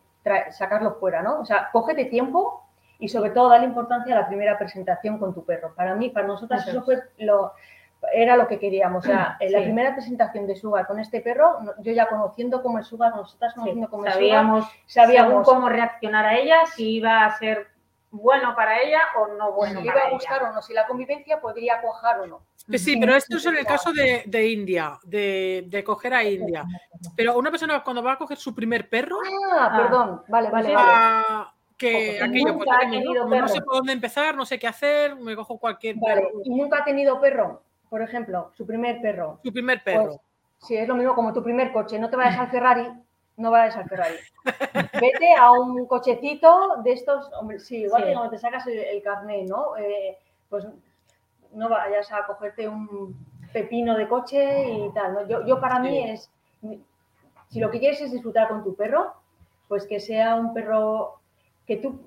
[0.52, 1.42] sacarlo fuera, ¿no?
[1.42, 2.64] O sea, cógete tiempo
[3.00, 5.74] y sobre todo dale importancia a la primera presentación con tu perro.
[5.76, 7.54] Para mí, para nosotras, eso fue lo,
[8.14, 9.06] era lo que queríamos.
[9.06, 12.80] O sea, en la primera presentación de Sugar con este perro, yo ya conociendo cómo
[12.80, 17.38] es Sugar, nosotras conociendo cómo es sabíamos, sabíamos cómo reaccionar a ella, si iba a
[17.38, 17.68] ser
[18.12, 19.80] bueno para ella o no bueno.
[19.80, 22.42] Si le iba a gustar o no, si la convivencia podría cuajar o no.
[22.78, 26.64] Sí, pero esto es en el caso de, India, de, coger a India.
[27.16, 29.18] Pero una persona cuando va a coger su primer perro.
[29.52, 30.76] Ah, ah perdón, vale, vale.
[31.78, 35.96] que aquello, pues, no, sé por dónde empezar, no sé qué hacer, me cojo cualquier.
[35.98, 39.39] Vale, y nunca ha tenido perro, por ejemplo, su primer perro.
[39.43, 40.06] Su primer perro.
[40.06, 40.19] Pues,
[40.60, 42.88] sí, es lo mismo como tu primer coche, no te vayas al Ferrari
[43.38, 44.15] no vayas al Ferrari.
[45.01, 49.47] Vete a un cochecito de estos, hombre, sí, igual que cuando te sacas el, carnet,
[49.47, 49.75] ¿no?
[49.77, 50.17] Eh,
[50.49, 50.65] pues
[51.54, 53.15] no vayas a cogerte un
[53.51, 55.27] pepino de coche y tal, ¿no?
[55.27, 56.30] Yo, yo para mí es,
[57.49, 59.13] si lo que quieres es disfrutar con tu perro,
[59.67, 61.19] pues que sea un perro
[61.65, 61.99] que tú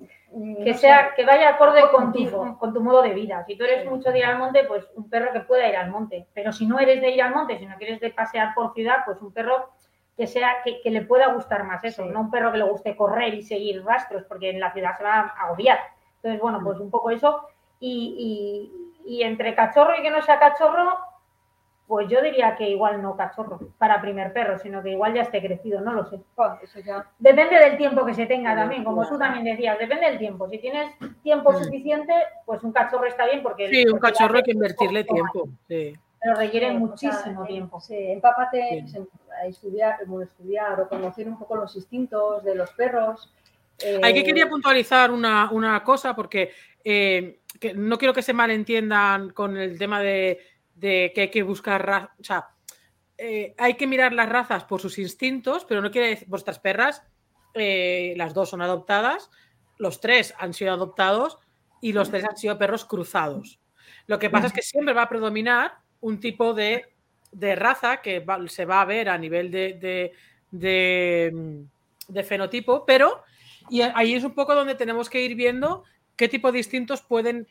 [0.65, 3.45] que sea que vaya acorde con tu, con tu modo de vida.
[3.47, 5.91] Si tú eres mucho de ir al monte, pues un perro que pueda ir al
[5.91, 6.27] monte.
[6.35, 8.99] Pero si no eres de ir al monte, si no quieres de pasear por ciudad,
[9.05, 9.71] pues un perro
[10.17, 13.35] que sea que, le pueda gustar más eso, no un perro que le guste correr
[13.35, 15.79] y seguir rastros, porque en la ciudad se va a agobiar.
[16.17, 17.49] Entonces, bueno, pues un poco eso.
[17.81, 18.71] Y,
[19.07, 20.99] entre cachorro y que no sea cachorro,
[21.87, 25.43] pues yo diría que igual no cachorro para primer perro, sino que igual ya esté
[25.43, 26.19] crecido, no lo sé.
[26.37, 27.07] Oh, eso ya...
[27.19, 30.49] Depende del tiempo que se tenga también, como tú también decías, depende del tiempo.
[30.49, 30.91] Si tienes
[31.23, 32.15] tiempo suficiente,
[32.47, 33.69] pues un cachorro está bien porque...
[33.69, 35.49] Sí, un cachorro hay que invertirle tiempo.
[35.69, 35.95] Sí.
[36.21, 37.79] Pero requiere muchísimo tiempo.
[37.81, 38.83] Sí, empápate
[39.43, 43.31] a estudiar, estudiar o conocer un poco los instintos de los perros.
[44.03, 47.41] Hay que eh, quería puntualizar una, cosa porque eh,
[47.75, 50.39] no quiero que se malentiendan con el tema de,
[50.81, 52.49] que hay que buscar o sea,
[53.17, 57.03] eh, hay que mirar las razas por sus instintos, pero no quiere decir vuestras perras,
[57.55, 59.31] las dos son adoptadas,
[59.79, 61.39] los tres han sido adoptados
[61.81, 63.61] y los tres han sido perros cruzados.
[64.07, 66.95] Lo que pasa es que siempre va a predominar un tipo de
[67.35, 70.13] de raza que se va a ver a nivel de,
[70.51, 73.23] de, fenotipo, pero
[73.69, 75.85] y ahí es un poco donde tenemos que ir viendo
[76.17, 77.49] qué tipo de instintos pueden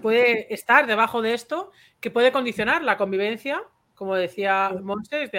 [0.00, 3.62] puede estar debajo de esto que puede condicionar la convivencia,
[3.94, 5.30] como decía Monse,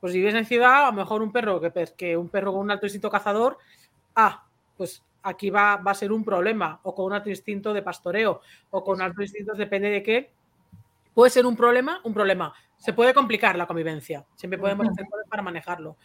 [0.00, 2.62] pues si vives en ciudad, a lo mejor un perro que, que un perro con
[2.62, 3.58] un alto instinto cazador,
[4.16, 4.44] ah,
[4.76, 8.40] pues aquí va, va a ser un problema, o con un alto instinto de pastoreo,
[8.70, 10.32] o con alto instinto, depende de qué,
[11.14, 14.26] puede ser un problema, un problema se puede complicar la convivencia.
[14.34, 15.96] Siempre podemos hacer cosas para manejarlo.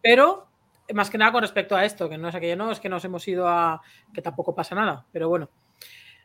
[0.00, 0.46] Pero,
[0.94, 3.04] más que nada con respecto a esto, que no es aquello, no, es que nos
[3.04, 3.82] hemos ido a.
[4.14, 5.48] que tampoco pasa nada, pero bueno.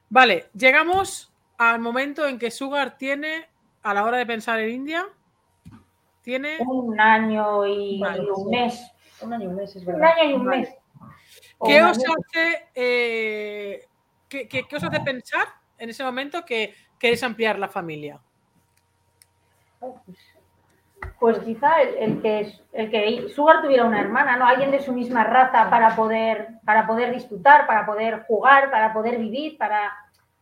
[0.10, 3.48] Vale, llegamos al momento en que Sugar tiene,
[3.84, 5.06] a la hora de pensar en India,
[6.22, 6.58] tiene.
[6.60, 8.92] Un año y un mes.
[9.22, 10.02] Un año y un mes, es verdad.
[10.02, 10.70] Un año y un mes.
[11.66, 13.88] ¿Qué os, hace, eh,
[14.28, 18.20] qué, qué os hace pensar en ese momento que queréis ampliar la familia?
[21.20, 24.46] Pues quizá el, que, el que Sugar tuviera una hermana, ¿no?
[24.46, 29.18] Alguien de su misma raza para poder, para poder disfrutar, para poder jugar, para poder
[29.18, 29.94] vivir, para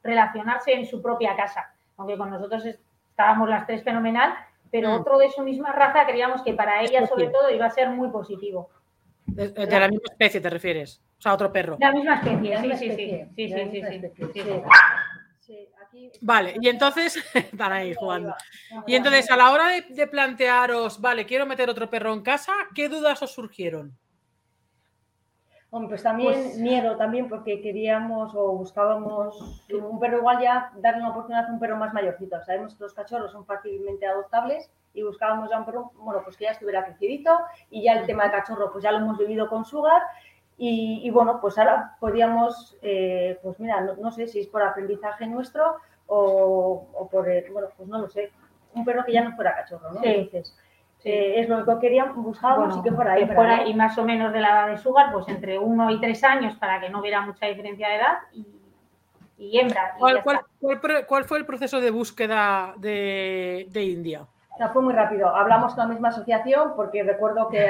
[0.03, 1.73] relacionarse en su propia casa.
[1.97, 4.33] Aunque con nosotros estábamos las tres fenomenal,
[4.71, 4.93] pero mm.
[4.93, 8.09] otro de su misma raza creíamos que para ella sobre todo iba a ser muy
[8.09, 8.69] positivo.
[9.25, 11.77] De, la misma especie te refieres, o sea, otro perro.
[11.77, 14.01] De la misma especie, sí, sí, sí, sí, sí,
[14.33, 14.43] sí,
[15.39, 15.69] sí,
[16.21, 18.35] Vale, y entonces están ahí jugando.
[18.87, 22.89] Y entonces, a la hora de, plantearos, vale, quiero meter otro perro en casa, ¿qué
[22.89, 23.97] dudas os surgieron?
[25.89, 31.49] pues también miedo también porque queríamos o buscábamos un perro igual ya darle una oportunidad
[31.49, 32.39] a un perro más mayorcito.
[32.43, 36.43] Sabemos que los cachorros son fácilmente adoptables y buscábamos ya un perro, bueno, pues que
[36.43, 37.35] ya estuviera crecidito
[37.71, 40.03] y ya el tema de cachorro pues ya lo hemos vivido con Sugar
[40.65, 45.77] y, bueno, pues ahora podíamos, eh, pues mira, no, sé si es por aprendizaje nuestro
[46.07, 48.31] o, por, bueno, pues no lo sé,
[48.73, 49.99] un perro que ya no fuera cachorro, ¿no?
[50.01, 50.57] Entonces,
[51.03, 53.25] eh, es lo que queríamos, buscábamos y que fuera ahí.
[53.25, 56.23] fuera, y más o menos de la edad de Sugar, pues entre uno y tres
[56.23, 58.17] años para que no hubiera mucha diferencia de edad
[59.37, 59.95] y, hembra.
[59.99, 64.25] ¿Cuál, fue el proceso de búsqueda de, India?
[64.71, 65.27] fue muy rápido.
[65.27, 67.69] Hablamos con la misma asociación porque recuerdo que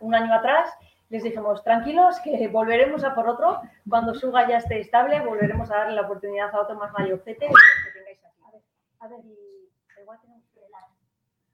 [0.00, 0.70] un año atrás
[1.10, 3.62] les dijimos, tranquilos, que volveremos a por otro.
[3.88, 7.90] Cuando Suga ya esté estable, volveremos a darle la oportunidad a otro más mayorcete que
[7.98, 8.42] tengáis aquí.
[8.46, 8.62] A ver,
[9.00, 10.86] a ver, y igual tenemos relax.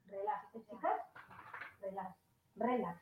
[0.07, 1.01] Relax, chicas.
[1.81, 2.15] Relax,
[2.55, 3.01] relax.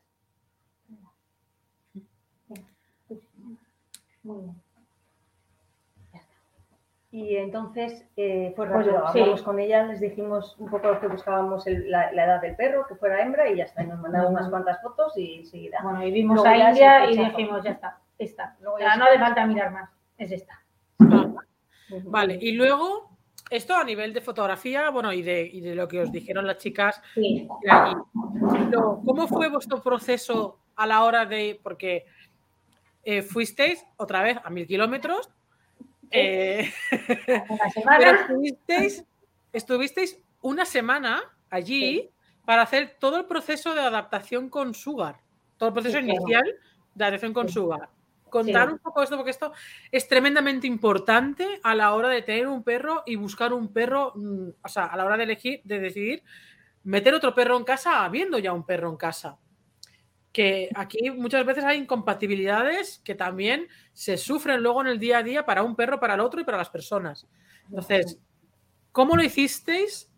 [4.24, 4.63] Muy bien.
[7.14, 11.64] Y entonces eh, pues rápido, hablamos con ella, les dijimos un poco lo que buscábamos
[11.68, 13.84] la, edad del perro, que fuera hembra, y ya está.
[13.84, 15.78] Y nos mandaron unas cuantas fotos y enseguida.
[15.84, 18.58] Bueno, y vimos a India y dijimos, ya está, esta.
[18.64, 20.60] no hace falta mirar más, es esta.
[22.06, 23.12] Vale, y luego,
[23.52, 26.58] esto a nivel de fotografía, bueno, y de, y de lo que os dijeron las
[26.58, 27.48] chicas sí.
[29.06, 32.08] ¿Cómo fue vuestro proceso a la hora de, porque
[33.04, 35.30] eh, fuisteis otra vez a mil kilómetros,
[36.14, 36.72] eh,
[39.54, 42.10] estuvisteis, una semana allí
[42.46, 45.22] para hacer todo el proceso de adaptación con Sugar,
[45.58, 46.44] todo el proceso inicial
[46.94, 47.90] de adaptación con Sugar.
[48.30, 49.54] Contar un poco esto, porque esto
[49.92, 54.50] es tremendamente importante a la hora de tener un perro y buscar un perro, mm,
[54.64, 56.24] o sea, a la hora de elegir, de decidir
[56.84, 59.38] meter otro perro en casa habiendo ya un perro en casa
[60.34, 65.24] que aquí muchas veces hay incompatibilidades que también se sufren luego en el día a
[65.24, 67.28] día para un perro, para el otro y para las personas.
[67.66, 68.20] Entonces,
[68.92, 70.10] ¿cómo lo hicisteis?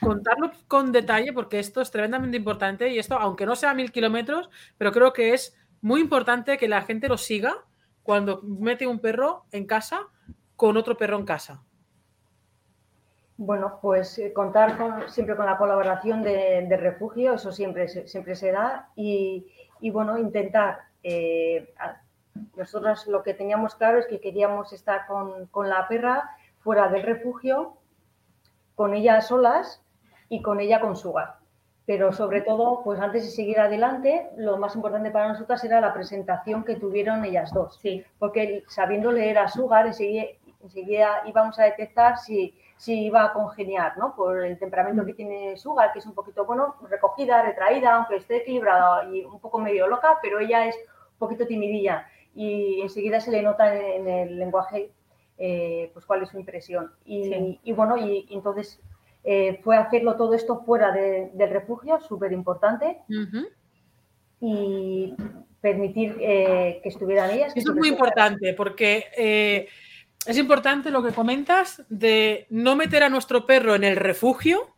[0.00, 4.50] Contarlo con detalle porque esto es tremendamente importante y esto, aunque no sea mil kilómetros,
[4.76, 7.54] pero creo que es muy importante que la gente lo siga
[8.02, 10.08] cuando mete un perro en casa
[10.56, 11.62] con otro perro en casa.
[13.38, 18.88] Bueno, pues eh, contar siempre con la colaboración de, refugio, eso siempre, siempre se da.
[18.96, 19.46] Y,
[19.92, 20.80] bueno, intentar.
[21.02, 21.74] Eh,
[22.56, 27.76] nosotros lo que teníamos claro es que queríamos estar con, la perra fuera del refugio,
[28.74, 29.82] con ella solas
[30.28, 31.36] y con ella con Sugar.
[31.84, 35.94] Pero sobre todo, pues antes de seguir adelante, lo más importante para nosotras era la
[35.94, 37.78] presentación que tuvieron ellas dos.
[37.80, 38.04] Sí.
[38.18, 40.24] Porque sabiendo leer a Sugar, enseguida,
[40.62, 44.14] enseguida íbamos a detectar si si iba a congeniar, ¿no?
[44.14, 48.38] Por el temperamento que tiene Sugar, que es un poquito, bueno, recogida, retraída, aunque esté
[48.38, 53.30] equilibrada y un poco medio loca, pero ella es un poquito timidilla y enseguida se
[53.30, 54.90] le nota en, el lenguaje
[55.38, 56.92] eh, pues cuál es su impresión.
[57.06, 58.78] Y, bueno, y, entonces
[59.24, 62.98] eh, fue hacerlo todo esto fuera del refugio, súper importante.
[64.38, 65.14] Y
[65.62, 67.56] permitir eh, que estuvieran ellas.
[67.56, 69.66] Eso es muy importante porque
[70.26, 74.74] es importante lo que comentas de no meter a nuestro perro en el refugio,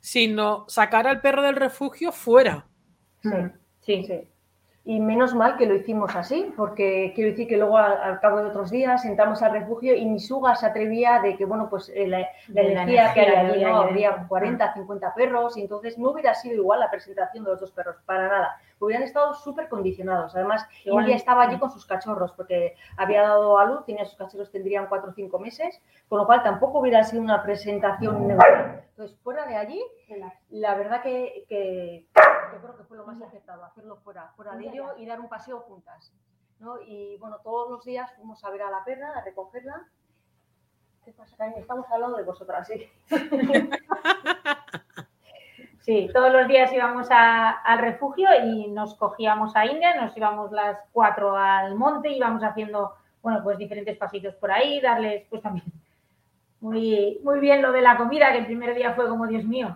[0.00, 2.66] sino sacar al perro del refugio fuera.
[3.80, 4.29] Sí, sí.
[4.90, 8.46] Y menos mal que lo hicimos así, porque quiero decir que luego al, cabo de
[8.46, 12.08] otros días entramos al refugio y mi suga se atrevía de que, bueno, pues eh,
[12.08, 13.82] la, energía, que hay allí, ¿no?
[13.82, 17.70] Habría 40, 50 perros y entonces no hubiera sido igual la presentación de los dos
[17.70, 20.34] perros, para nada hubieran estado súper condicionados.
[20.34, 24.50] Además, India estaba allí con sus cachorros, porque había dado a luz, tenía sus cachorros,
[24.50, 28.82] tendrían cuatro o cinco meses, con lo cual tampoco hubiera sido una presentación neutral.
[28.90, 29.82] Entonces, fuera de allí,
[30.50, 32.06] la verdad que,
[32.60, 35.28] yo creo que fue lo más acertado, hacerlo fuera, fuera de ello y dar un
[35.28, 36.12] paseo juntas.
[36.58, 36.80] ¿no?
[36.82, 39.86] Y bueno, todos los días fuimos a ver a la perra, a recogerla.
[41.04, 42.86] ¿Qué pasa, Estamos al lado de vosotras, sí.
[45.80, 50.78] Sí, todos los días íbamos al refugio y nos cogíamos a India, nos íbamos las
[50.92, 55.64] cuatro al monte, íbamos haciendo, bueno, pues diferentes pasitos por ahí, darles, pues también,
[56.60, 59.74] muy, muy bien lo de la comida, que el primer día fue como, Dios mío,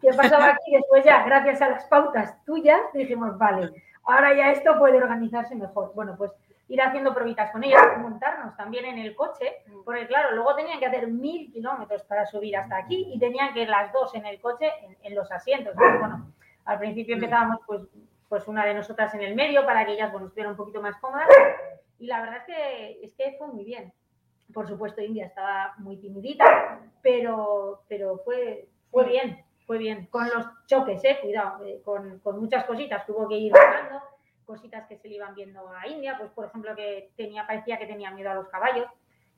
[0.00, 0.72] ¿qué pasaba aquí?
[0.72, 3.70] Después ya, gracias a las pautas tuyas, dijimos, vale,
[4.04, 5.92] ahora ya esto puede organizarse mejor.
[5.94, 6.32] Bueno, pues
[6.70, 10.86] ir haciendo probitas con ellas, montarnos también en el coche, porque claro, luego tenían que
[10.86, 14.40] hacer mil kilómetros para subir hasta aquí y tenían que ir las dos en el
[14.40, 14.70] coche
[15.02, 15.74] en, los asientos.
[15.74, 16.32] bueno,
[16.64, 17.82] al principio empezábamos pues,
[18.28, 20.96] pues una de nosotras en el medio para que ellas bueno, estuvieran un poquito más
[20.98, 21.26] cómodas
[21.98, 23.92] y la verdad es que, es que fue muy bien.
[24.54, 30.06] Por supuesto, India estaba muy timidita, pero, pero fue, fue bien, fue bien.
[30.06, 34.02] Con los choques, eh, cuidado, eh, con, con, muchas cositas, tuvo que ir bajando
[34.44, 37.86] cositas que se le iban viendo a India, pues por ejemplo que tenía, parecía que
[37.86, 38.88] tenía miedo a los caballos,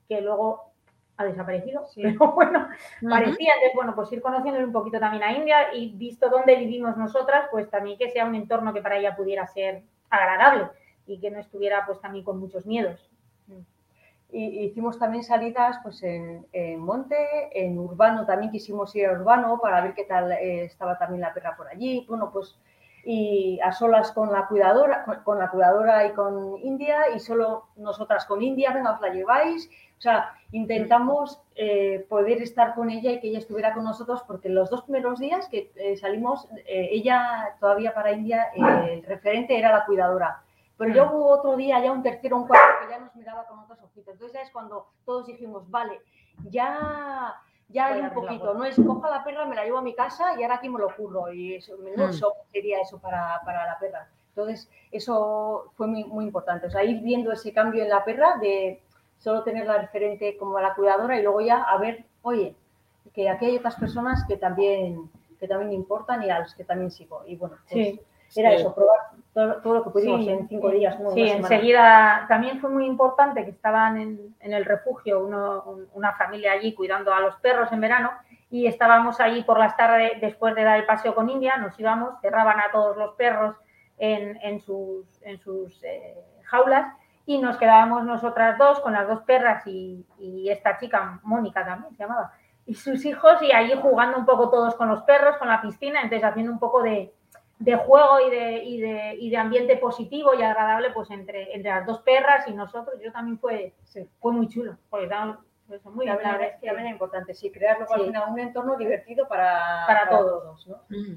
[0.07, 0.71] que luego
[1.17, 2.67] ha desaparecido, pero bueno,
[3.07, 6.97] parecía, entonces bueno, pues ir conociendo un poquito también a India y visto dónde vivimos
[6.97, 10.67] nosotras, pues también que sea un entorno que para ella pudiera ser agradable
[11.05, 13.12] y que no estuviera pues también con muchos miedos.
[14.35, 16.47] Y hicimos también salidas pues en,
[16.79, 17.15] monte,
[17.53, 21.33] en urbano también quisimos ir a urbano para ver qué tal eh, estaba también la
[21.35, 22.03] perra por allí.
[22.09, 22.57] Bueno, pues
[23.05, 28.25] y a solas con la cuidadora, con, la cuidadora y con India y solo nosotras
[28.25, 29.69] con India, venga, os la lleváis.
[29.99, 34.49] O sea, intentamos eh, poder estar con ella y que ella estuviera con nosotros porque
[34.49, 38.47] los dos primeros días que eh, salimos, ella todavía para India,
[38.89, 40.42] el referente era la cuidadora
[40.77, 43.59] pero ya hubo otro día, ya un tercero, un cuarto, que ya nos miraba con
[43.59, 44.13] otros ojitos.
[44.13, 46.01] Entonces ya es cuando todos dijimos, vale,
[46.49, 47.35] ya,
[47.69, 50.37] ya hay un poquito, no es coja la perra, me la llevo a mi casa
[50.37, 51.31] y ahora aquí me lo curro.
[51.31, 52.13] Y eso, no mm.
[52.51, 54.07] sería eso para, para, la perra.
[54.29, 56.67] Entonces, eso fue muy, muy importante.
[56.67, 58.81] O sea, ir viendo ese cambio en la perra de
[59.19, 62.55] solo tener la referente como la cuidadora y luego ya a ver, oye,
[63.13, 65.09] que aquí hay otras personas que también,
[65.39, 67.23] que también importan y a los que también sigo.
[67.27, 67.99] Y bueno, pues,
[68.35, 68.99] era eso, probar
[69.33, 70.95] todo, lo que pudimos en cinco días.
[71.13, 75.25] sí, enseguida también fue muy importante que estaban en, el refugio
[75.93, 78.11] una familia allí cuidando a los perros en verano
[78.51, 82.21] y estábamos allí por las tardes después de dar el paseo con India, nos íbamos,
[82.21, 83.55] cerraban a todos los perros
[83.97, 86.93] en, sus, en sus eh, jaulas
[87.25, 91.95] y nos quedábamos nosotras dos con las dos perras y, y esta chica, Mónica también
[91.95, 92.33] se llamaba,
[92.67, 96.01] y sus hijos y allí jugando un poco todos con los perros, con la piscina,
[96.01, 97.11] entonces haciendo un poco de,
[97.59, 101.71] de juego y de, y de, y de, ambiente positivo y agradable pues entre, entre
[101.71, 102.95] las dos perras y nosotros.
[103.01, 103.73] Yo también fue,
[104.19, 105.07] fue muy chulo, porque
[105.67, 107.77] pues, muy también, es que también es importante, sí, crear
[108.29, 110.67] un entorno divertido para, para, todos.
[110.89, 111.15] Mm.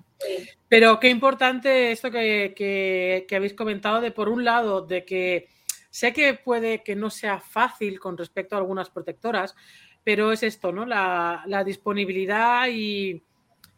[0.68, 5.48] Pero qué importante esto que, que, que habéis comentado de, por un lado, de que
[5.90, 9.56] sé que puede que no sea fácil con respecto a algunas protectoras,
[10.04, 10.86] pero es esto, ¿no?
[10.86, 13.24] La, la disponibilidad y,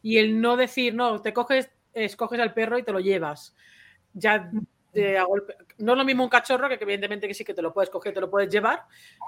[0.02, 1.70] y el no decir, no, te coges
[2.04, 3.54] escoges al perro y te lo llevas.
[4.12, 4.50] Ya
[5.78, 8.14] no es lo mismo un cachorro, que evidentemente que sí que te lo puedes coger,
[8.14, 8.84] te lo puedes llevar,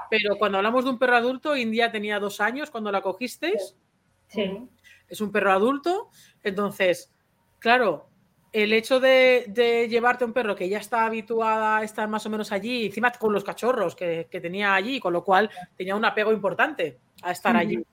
[0.09, 3.77] pero cuando hablamos de un perro adulto, India tenía dos años cuando la cogisteis.
[4.29, 4.69] Sí.
[5.09, 6.11] Es un perro adulto,
[6.43, 7.13] entonces,
[7.59, 8.09] claro,
[8.53, 12.53] el hecho de, llevarte un perro que ya está habituada a estar más o menos
[12.53, 16.99] allí, encima con los cachorros que, tenía allí, con lo cual tenía un apego importante
[17.23, 17.85] a estar allí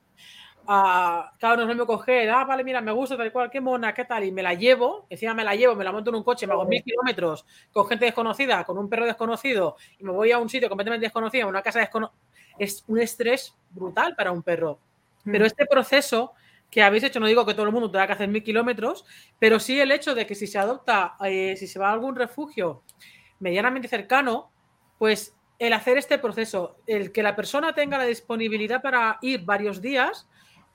[0.68, 3.94] claro, no es lo mismo coger, ah, vale, mira, me gusta tal cual, qué mona,
[3.94, 6.22] qué tal, y me la llevo, encima me la llevo, me la monto en un
[6.22, 10.30] coche, me hago mil kilómetros con gente desconocida, con un perro desconocido, y me voy
[10.30, 12.18] a un sitio completamente desconocido, a una casa desconocida,
[12.58, 14.78] es un estrés brutal para un perro.
[15.24, 15.46] Pero mm.
[15.46, 16.34] este proceso
[16.70, 19.06] que habéis hecho, no digo que todo el mundo tenga que hacer mil kilómetros,
[19.38, 22.14] pero sí el hecho de que si se adopta, eh, si se va a algún
[22.14, 22.82] refugio
[23.40, 24.50] medianamente cercano,
[24.98, 29.80] pues el hacer este proceso, el que la persona tenga la disponibilidad para ir varios
[29.80, 30.28] días,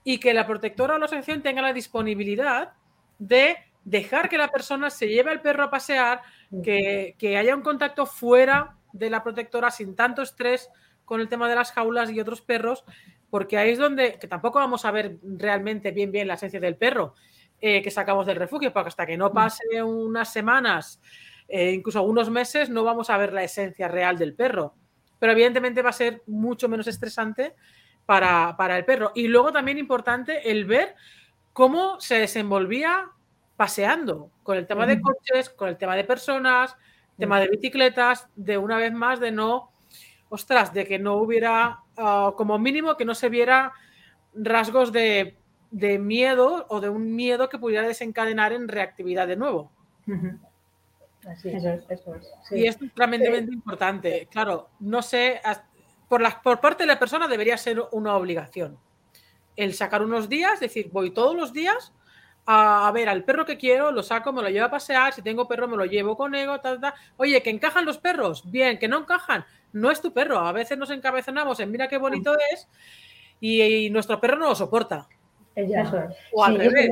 [0.04, 2.74] y que la protectora o la asociación tenga la disponibilidad
[3.20, 6.22] de dejar que la persona se lleve al perro a pasear,
[6.64, 10.70] que, haya un contacto fuera de la protectora sin tanto estrés
[11.06, 12.84] con el tema de las jaulas y otros perros,
[13.30, 16.76] porque ahí es donde, que tampoco vamos a ver realmente bien bien la esencia del
[16.76, 17.16] perro
[17.60, 21.02] eh, que sacamos del refugio, porque hasta que no pase unas semanas,
[21.48, 24.76] eh, incluso algunos meses, no vamos a ver la esencia real del perro.
[25.18, 27.56] Pero evidentemente va a ser mucho menos estresante
[28.06, 29.12] para, el perro.
[29.16, 30.96] Y luego también importante el ver
[31.54, 33.10] cómo se desenvolvía
[33.56, 36.76] paseando, con el tema de coches, con el tema de personas,
[37.18, 39.72] tema de bicicletas, de una vez más de no,
[40.30, 43.72] ostras, de que no hubiera, ah, como mínimo, que no se viera
[44.34, 45.38] rasgos de,
[45.72, 49.72] miedo o de un miedo que pudiera desencadenar en reactividad de nuevo.
[51.28, 52.52] Así es, eso es.
[52.52, 54.28] Y es tremendamente importante.
[54.30, 55.40] Claro, no sé,
[56.08, 58.78] por, parte de la persona debería ser una obligación.
[59.56, 61.94] El sacar unos días, decir, voy todos los días
[62.46, 65.48] a, ver al perro que quiero, lo saco, me lo llevo a pasear, si tengo
[65.48, 66.60] perro me lo llevo con ego,
[67.18, 70.40] Oye, que encajan los perros, bien, que no encajan, no es tu perro.
[70.40, 72.68] A veces nos encabezonamos en mira qué bonito es
[73.40, 75.08] y, nuestro perro no lo soporta.
[75.56, 76.18] Eso es.
[76.32, 76.90] O al revés.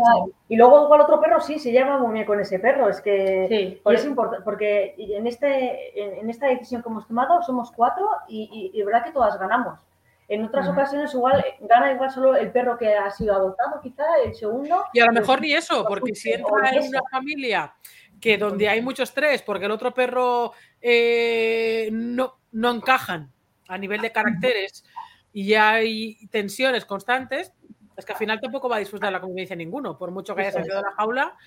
[0.47, 2.89] Y luego igual otro perro sí se llama muy bien con ese perro.
[2.89, 8.07] Es que es importante, porque en, este, en, esta decisión que hemos tomado somos cuatro
[8.27, 9.79] y, y, verdad que todas ganamos.
[10.27, 14.33] En otras ocasiones igual gana igual solo el perro que ha sido adoptado, quizá el
[14.33, 14.85] segundo.
[14.93, 17.73] Y a lo mejor ni eso, porque si entra en una familia
[18.21, 23.29] que donde hay mucho estrés, porque el otro perro eh, no, no encajan
[23.67, 24.85] a nivel de caracteres
[25.33, 27.53] y hay tensiones constantes,
[27.95, 30.41] es que al final tampoco va a disfrutar de la convivencia ninguno, por mucho que
[30.41, 31.37] haya salido de la jaula,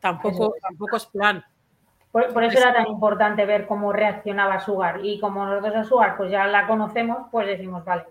[0.00, 1.44] tampoco, tampoco es plan.
[2.12, 5.00] Por, eso era tan importante ver cómo reaccionaba Sugar.
[5.02, 8.04] Y como nosotros a Sugar pues ya la conocemos, pues decimos, vale,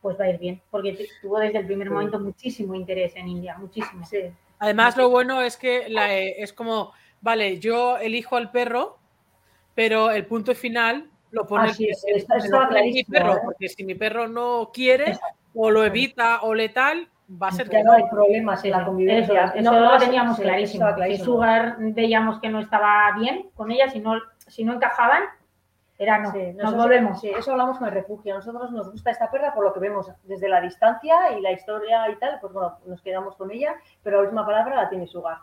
[0.00, 0.62] pues va a ir bien.
[0.70, 4.04] Porque tuvo desde el primer momento muchísimo interés en India, muchísimo.
[4.60, 8.98] Además, lo bueno es que la, es como, vale, yo elijo al perro,
[9.74, 13.40] pero el punto final lo pone mi perro, ¿eh?
[13.44, 15.18] porque si mi perro no quiere
[15.54, 19.52] o lo evita o letal, va a ser que no hay problemas en la convivencia.
[19.54, 20.86] Eso, lo teníamos clarísimo.
[21.06, 24.14] Si Sugar veíamos que no estaba bien con ella, si no,
[24.46, 25.24] si no encajaban,
[25.98, 26.32] era no.
[26.62, 27.20] nos volvemos.
[27.20, 28.34] Sí, eso hablamos con el refugio.
[28.34, 31.52] A nosotros nos gusta esta perra por lo que vemos desde la distancia y la
[31.52, 35.06] historia y tal, pues bueno, nos quedamos con ella, pero la última palabra la tiene
[35.06, 35.38] Sugar.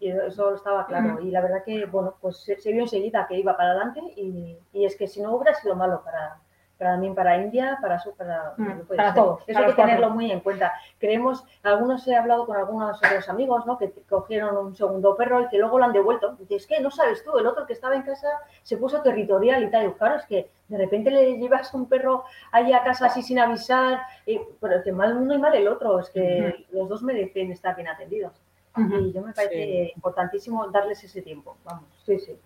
[0.00, 1.20] Y eso estaba claro.
[1.20, 4.84] Y la verdad que, bueno, pues se, vio enseguida que iba para adelante y, y
[4.86, 6.40] es que si no hubiera sido malo para,
[6.80, 9.42] para mí, para India, para, para, mm, para todos.
[9.46, 10.72] Eso hay que tenerlo muy en cuenta.
[10.98, 13.76] Creemos, algunos he hablado con algunos de los amigos, ¿no?
[13.76, 16.38] Que cogieron un segundo perro y que luego lo han devuelto.
[16.48, 18.28] Y es que no sabes tú, el otro que estaba en casa
[18.62, 19.88] se puso territorial y tal.
[19.88, 23.38] Y claro, es que de repente le llevas un perro ahí a casa así sin
[23.38, 26.00] avisar, y, pero que mal uno y mal el otro.
[26.00, 28.32] Es que los dos merecen estar bien atendidos.
[28.74, 31.58] Y yo me parece importantísimo darles ese tiempo.
[31.62, 32.38] Vamos, sí, sí.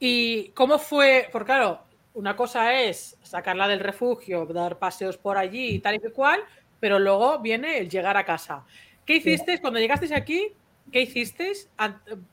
[0.00, 1.28] ¿Y cómo fue?
[1.30, 1.78] Porque claro,
[2.16, 6.40] una cosa es sacarla del refugio, dar paseos por allí y tal y cual,
[6.80, 8.64] pero luego viene el llegar a casa.
[9.04, 10.52] ¿Qué hiciste cuando llegasteis aquí?
[10.90, 11.70] ¿Qué hicisteis?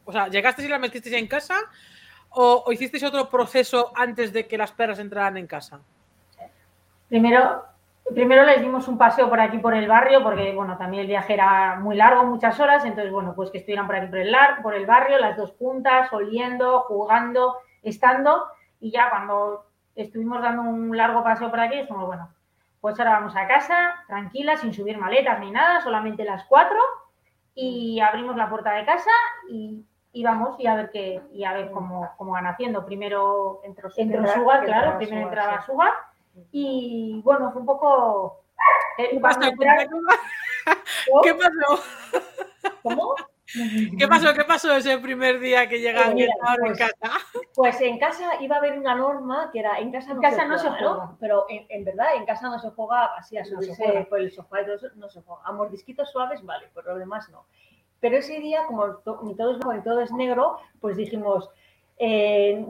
[0.06, 1.56] O sea, ¿llegasteis y la metisteis en casa?
[2.30, 5.82] ¿O, hicisteis otro proceso antes de que las perras entraran en casa?
[7.10, 7.66] Primero,
[8.14, 11.34] primero les dimos un paseo por aquí por el barrio, porque bueno, también el viaje
[11.34, 14.76] era muy largo, muchas horas, entonces bueno, pues que estuvieran por aquí por el, por
[14.76, 18.46] el barrio, las dos puntas, oliendo, jugando, estando,
[18.80, 19.66] y ya cuando
[19.96, 22.30] estuvimos dando un largo paseo por aquí y dijimos, bueno,
[22.82, 26.80] pues ahora vamos a casa, tranquila, sin subir maletas ni nada, solamente las cuatro,
[27.56, 29.12] y abrimos la puerta de casa
[29.50, 29.86] y,
[30.24, 32.86] vamos y a ver qué, y a ver cómo, cómo van haciendo.
[32.86, 35.94] Primero entró, entró Sugar, claro, primero entraba Sugar,
[36.52, 38.44] y bueno, fue un poco...
[38.98, 39.40] Eh, ¿Qué pasó?
[41.24, 41.84] ¿Qué pasó?
[42.82, 43.16] ¿Cómo?
[43.98, 44.34] ¿Qué pasó?
[44.34, 46.30] ¿Qué pasó ese primer día que llegaron pues,
[46.64, 47.20] en casa?
[47.56, 51.16] Pues en casa iba a haber una norma que era en casa no, se, juega,
[51.20, 54.66] Pero en, verdad en casa no se juega así a subirse por el sofá y
[54.66, 55.42] todo eso, no se juega.
[55.46, 57.46] A mordisquitos suaves, vale, por lo demás no.
[58.00, 58.88] Pero ese día, como
[59.24, 61.50] ni todo es ni todo es negro, pues dijimos,
[61.98, 62.66] eh,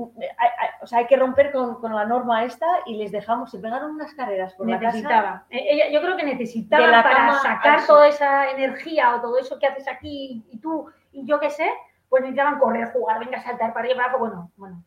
[0.82, 4.14] o sea, hay que romper con, la norma esta y les dejamos, se pegaron unas
[4.14, 5.16] carreras por necesitaba.
[5.16, 5.46] la casa.
[5.50, 9.68] Eh, ella, yo creo que necesitaba para sacar toda esa energía o todo eso que
[9.68, 11.70] haces aquí y tú y yo qué sé,
[12.10, 14.84] pues necesitaban correr, jugar, venga, saltar para arriba, bueno, bueno.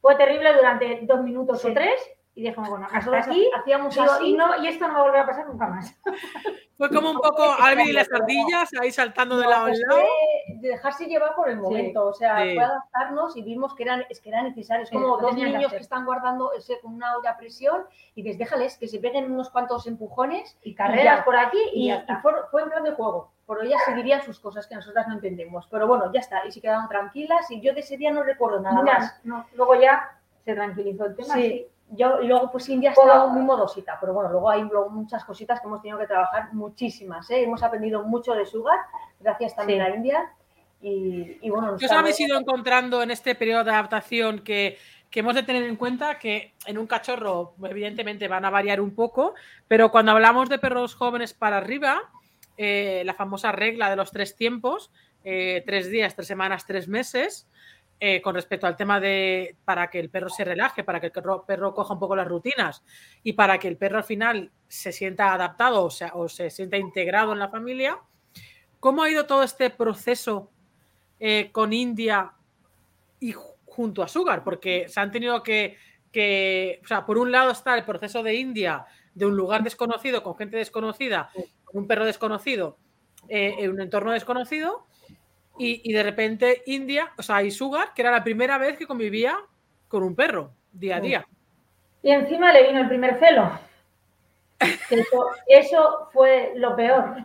[0.00, 2.00] Fue terrible durante dos minutos o tres
[2.36, 4.26] y dijimos, bueno, hasta aquí hacíamos así.
[4.26, 5.94] Y, no, y esto no va a volver a pasar nunca más.
[6.76, 10.02] Fue como un poco Alvin y las ardillas ahí saltando de lado en lado.
[10.48, 14.20] De dejarse llevar por el momento, o sea, fue adaptarnos y vimos que eran, es
[14.20, 14.82] que era necesario.
[14.82, 17.84] Es como dos niños que, están guardando ese, con una olla a presión
[18.16, 21.92] y dices, déjales que se peguen unos cuantos empujones y carreras por aquí y,
[22.50, 23.30] fue, en plan de juego.
[23.46, 25.68] Por ellas seguirían sus cosas que nosotras no entendemos.
[25.70, 26.44] Pero bueno, ya está.
[26.44, 29.20] Y se quedaron tranquilas y yo de ese día no recuerdo nada más.
[29.54, 31.34] luego ya se tranquilizó el tema.
[31.34, 35.60] Sí, yo luego pues India ha estado muy modosita, pero bueno, luego hay muchas cositas
[35.60, 37.42] que hemos tenido que trabajar, muchísimas, ¿eh?
[37.42, 38.78] hemos aprendido mucho de Sugar,
[39.20, 40.32] gracias también a India.
[40.86, 44.76] Y, bueno, ¿qué os habéis ido encontrando en este periodo de adaptación que,
[45.12, 49.34] hemos de tener en cuenta que en un cachorro, evidentemente, van a variar un poco,
[49.66, 52.02] pero cuando hablamos de perros jóvenes para arriba,
[52.58, 54.90] eh, la famosa regla de los tres tiempos,
[55.24, 57.48] eh, tres días, tres semanas, tres meses,
[58.00, 61.12] eh, con respecto al tema de para que el perro se relaje, para que el
[61.12, 62.82] perro, coja un poco las rutinas
[63.22, 66.76] y para que el perro al final se sienta adaptado o, sea, o se sienta
[66.76, 67.98] integrado en la familia.
[68.80, 70.50] ¿Cómo ha ido todo este proceso
[71.20, 72.32] eh, con India
[73.20, 73.34] y
[73.64, 74.44] junto a Sugar?
[74.44, 75.76] Porque se han tenido que,
[76.12, 78.84] que, o sea, por un lado está el proceso de India,
[79.14, 81.30] de un lugar desconocido, con gente desconocida,
[81.64, 82.76] con un perro desconocido,
[83.28, 84.86] eh, en un entorno desconocido,
[85.58, 89.38] y, de repente India, o sea, y Sugar, que era la primera vez que convivía
[89.88, 91.26] con un perro día a día.
[92.02, 93.50] Y encima le vino el primer celo.
[95.46, 97.16] Eso, fue lo peor.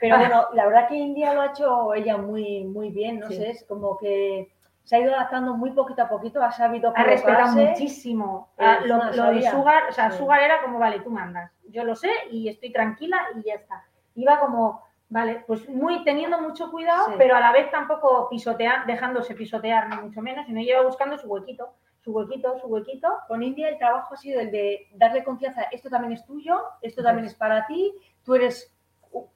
[0.00, 3.50] pero bueno, la verdad que India lo ha hecho ella muy, muy bien, no sé,
[3.50, 4.50] es como que
[4.84, 8.48] se ha ido adaptando muy poquito a poquito, ha sabido Ha respetado muchísimo
[8.84, 12.48] lo, de Sugar, o sea, Sugar era como, vale, tú mandas, yo lo sé y
[12.48, 13.84] estoy tranquila y ya está.
[14.14, 19.34] Iba como, Vale, pues muy teniendo mucho cuidado, pero a la vez tampoco pisotear, dejándose
[19.34, 23.08] pisotear, ni mucho menos, sino lleva buscando su huequito, su huequito, su huequito.
[23.26, 27.02] Con India el trabajo ha sido el de darle confianza, esto también es tuyo, esto
[27.02, 28.74] también es para ti, tú eres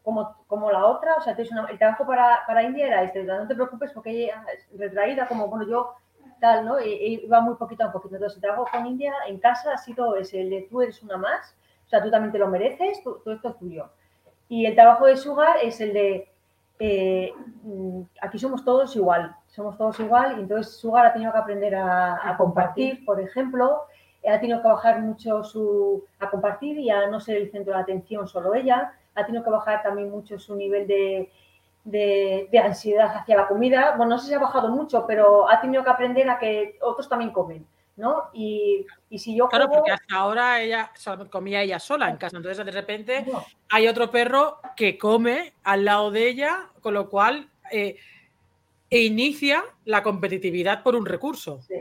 [0.03, 3.55] como, como la otra, o sea, el trabajo para, para, India era este, no te
[3.55, 5.95] preocupes porque ella es retraída, como, bueno, yo
[6.39, 6.81] tal, ¿no?
[6.81, 8.16] Y, va muy poquito a poquito.
[8.16, 11.16] Entonces, el trabajo con India en casa ha sido ese, el de tú eres una
[11.16, 11.57] más,
[11.87, 13.91] o sea, tú también te lo mereces, todo esto es tuyo.
[14.53, 16.28] Y el trabajo de Sugar es el de,
[16.78, 17.32] eh,
[17.62, 21.74] mm, aquí somos todos igual, somos todos igual, y entonces Sugar ha tenido que aprender
[21.74, 23.84] a, a compartir, por ejemplo,
[24.30, 27.80] ha tenido que bajar mucho su, a compartir y a no ser el centro de
[27.80, 31.30] atención solo ella, ha tenido que bajar también mucho su nivel de,
[31.84, 33.94] de, ansiedad hacia la comida.
[33.96, 37.09] Bueno, no sé si ha bajado mucho, pero ha tenido que aprender a que otros
[37.09, 37.66] también comen.
[38.03, 38.24] ¿No?
[38.34, 40.90] Y, y si yo Claro, porque hasta ahora ella
[41.30, 43.24] comía ella sola en casa, entonces de repente
[43.70, 47.96] hay otro perro que come al lado de ella, con lo cual eh,
[48.90, 51.62] e inicia la competitividad por un recurso.
[51.62, 51.76] Sí.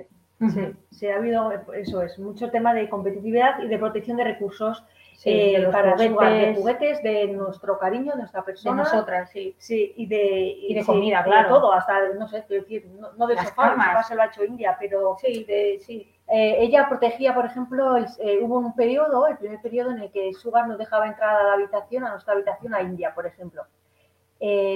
[0.91, 4.83] Sí, ha habido, eso es, mucho tema de competitividad y de protección de recursos
[5.25, 6.17] eh, para juguetes.
[6.19, 8.83] de juguetes, de nuestro cariño, de nuestra persona.
[8.83, 9.55] De nosotras, sí.
[9.57, 11.49] Sí, y de, y de comida, claro.
[11.49, 14.43] todo, hasta, no sé, decir, no, no de Las sofá, sofá se lo ha hecho
[14.43, 16.11] India, pero sí, de, sí.
[16.27, 20.33] Eh, ella protegía, por ejemplo, eh, hubo un periodo, el primer periodo en el que
[20.33, 23.63] Sugar nos dejaba entrar a la habitación, a nuestra habitación, a India, por ejemplo.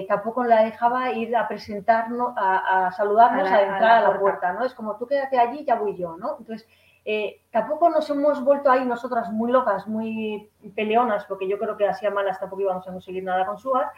[0.07, 4.63] Tampoco la dejaba ir a presentarnos, a, saludarnos, a, entrar a la, puerta, ¿no?
[4.63, 6.35] Es como tú quédate allí, ya voy yo, ¿no?
[6.37, 6.67] Entonces,
[7.07, 11.87] eh, tampoco nos hemos vuelto ahí nosotras muy locas, muy peleonas, porque yo creo que
[11.87, 13.91] hacía malas tampoco íbamos a conseguir nada con Suar,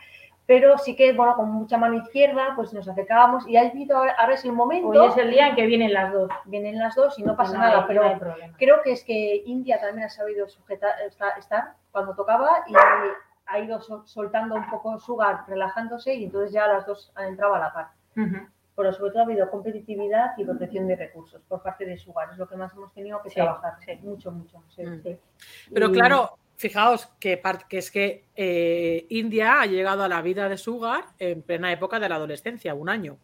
[0.46, 4.34] pero sí que, bueno, con mucha mano izquierda, pues nos acercábamos y ha habido, ahora
[4.34, 4.90] es el momento.
[4.90, 6.30] Hoy es el día en que vienen las dos.
[6.46, 8.18] Vienen las dos y no pasa nada, pero
[8.58, 10.96] creo que es que India también ha sabido sujetar,
[11.38, 12.74] estar cuando tocaba y
[13.46, 17.60] ha ido soltando un poco Sugar, relajándose y entonces ya las dos han entrado a
[17.60, 17.88] la par.
[18.78, 22.38] Pero sobre todo ha habido competitividad y protección de recursos por parte de Sugar, es
[22.38, 23.74] lo que más hemos tenido que trabajar,
[24.04, 24.64] mucho, mucho.
[24.78, 25.18] Mm.
[25.74, 30.58] Pero claro, fijaos que, que es que eh, India ha llegado a la vida de
[30.58, 33.18] Sugar en plena época de la adolescencia, un año.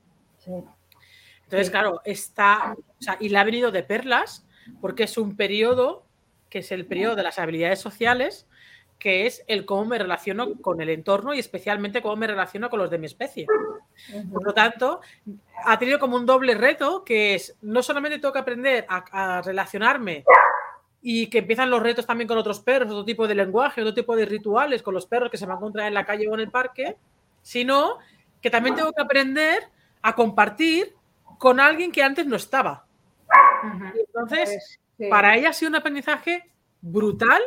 [1.44, 2.76] Entonces, claro, está,
[3.20, 4.48] y le ha venido de perlas
[4.82, 6.04] porque es un periodo
[6.50, 8.48] que es el periodo de las habilidades sociales
[9.04, 12.80] que es el cómo me relaciono con el entorno y especialmente cómo me relaciono con
[12.80, 13.46] los de mi especie.
[14.32, 15.02] Por lo tanto,
[15.66, 20.24] ha tenido como un doble reto que es, no solamente tengo que aprender a, relacionarme
[21.02, 24.16] y que empiezan los retos también con otros perros, otro tipo de lenguaje, otro tipo
[24.16, 26.50] de rituales con los perros que se me encuentran en la calle o en el
[26.50, 26.96] parque,
[27.42, 27.98] sino
[28.42, 29.64] que también tengo que aprender
[30.02, 30.96] a compartir
[31.40, 32.86] con alguien que antes no estaba.
[34.00, 36.50] Entonces, pues, para ella ha sido un aprendizaje
[36.80, 37.42] brutal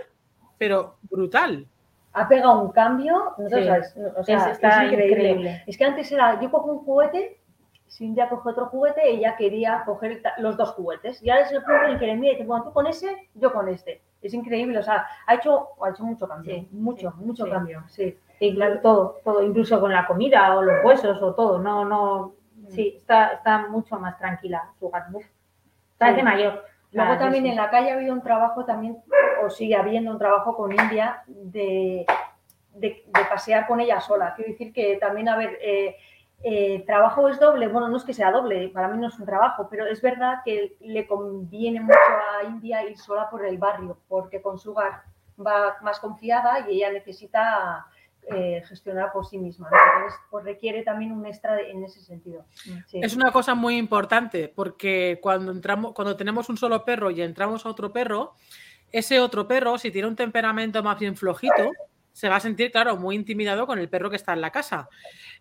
[0.58, 1.66] pero brutal.
[2.12, 5.62] Ha pegado un cambio, no sabes, o sea, es, increíble.
[5.66, 7.38] Es que antes era, yo cojo un juguete,
[7.98, 11.22] día cojo otro juguete, ella quería coger los dos juguetes.
[11.22, 13.52] Y ahora es el punto en el que le dice, bueno, tú con ese, yo
[13.52, 14.02] con este.
[14.22, 18.18] Es increíble, o sea, ha hecho, ha hecho mucho cambio, mucho, mucho cambio, sí.
[18.40, 22.34] Y claro, todo, todo, incluso con la comida o los huesos o todo, no, no,
[22.68, 25.18] sí, está, está mucho más tranquila su gato.
[25.96, 26.64] Parece mayor.
[26.96, 28.96] Luego también en la calle ha habido un trabajo también,
[29.44, 32.06] o sigue habiendo un trabajo con India de,
[32.72, 34.32] de, pasear con ella sola.
[34.34, 35.96] Quiero decir que también, a ver, eh,
[36.42, 39.26] eh, trabajo es doble, bueno, no es que sea doble, para mí no es un
[39.26, 43.98] trabajo, pero es verdad que le conviene mucho a India ir sola por el barrio,
[44.08, 45.02] porque con su hogar
[45.44, 47.86] va más confiada y ella necesita
[48.28, 49.68] eh, gestionar por sí misma.
[49.70, 52.44] Entonces, pues requiere también un extra en ese sentido.
[52.92, 57.64] Es una cosa muy importante porque cuando entramos, cuando tenemos un solo perro y entramos
[57.64, 58.34] a otro perro,
[58.90, 61.70] ese otro perro, si tiene un temperamento más bien flojito,
[62.12, 64.88] se va a sentir, claro, muy intimidado con el perro que está en la casa.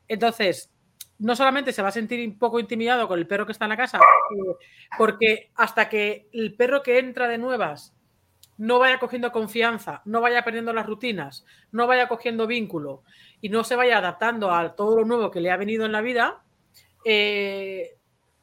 [0.08, 0.72] Entonces,
[1.18, 3.70] no solamente se va a sentir un poco intimidado con el perro que está en
[3.70, 4.66] la casa, eh,
[4.98, 7.95] porque hasta que el perro que entra de nuevas
[8.58, 13.04] no vaya cogiendo confianza, no vaya perdiendo las rutinas, no vaya cogiendo vínculo
[13.42, 16.02] y no se vaya adaptando a todo lo nuevo que le ha venido en la
[16.02, 16.44] vida,
[17.04, 17.98] eh,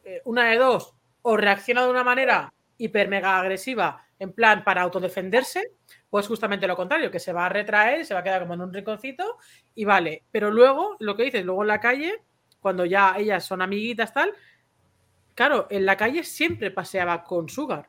[0.04, 4.82] eh, una de dos, o reacciona de una manera hiper mega agresiva, en plan para
[4.82, 5.72] autodefenderse,
[6.08, 8.60] pues justamente lo contrario, que se va a retraer, se va a quedar como en
[8.60, 9.38] un rinconcito
[9.74, 10.24] y vale.
[10.30, 12.22] Pero luego, lo que dices, luego en la calle,
[12.60, 14.32] cuando ya ellas son amiguitas, tal,
[15.34, 17.88] claro, en la calle siempre paseaba con Sugar.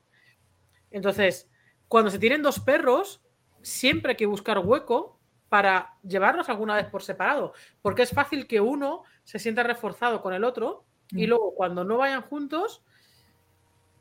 [0.90, 1.52] Entonces,
[1.94, 3.22] cuando se tienen dos perros,
[3.62, 8.60] siempre hay que buscar hueco para llevarlos alguna vez por separado, porque es fácil que
[8.60, 11.30] uno se sienta reforzado con el otro y mm.
[11.30, 12.84] luego cuando no vayan juntos,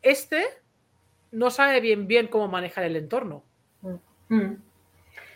[0.00, 0.42] este
[1.32, 3.42] no sabe bien bien cómo manejar el entorno.
[3.82, 4.36] Mm.
[4.36, 4.62] Mm.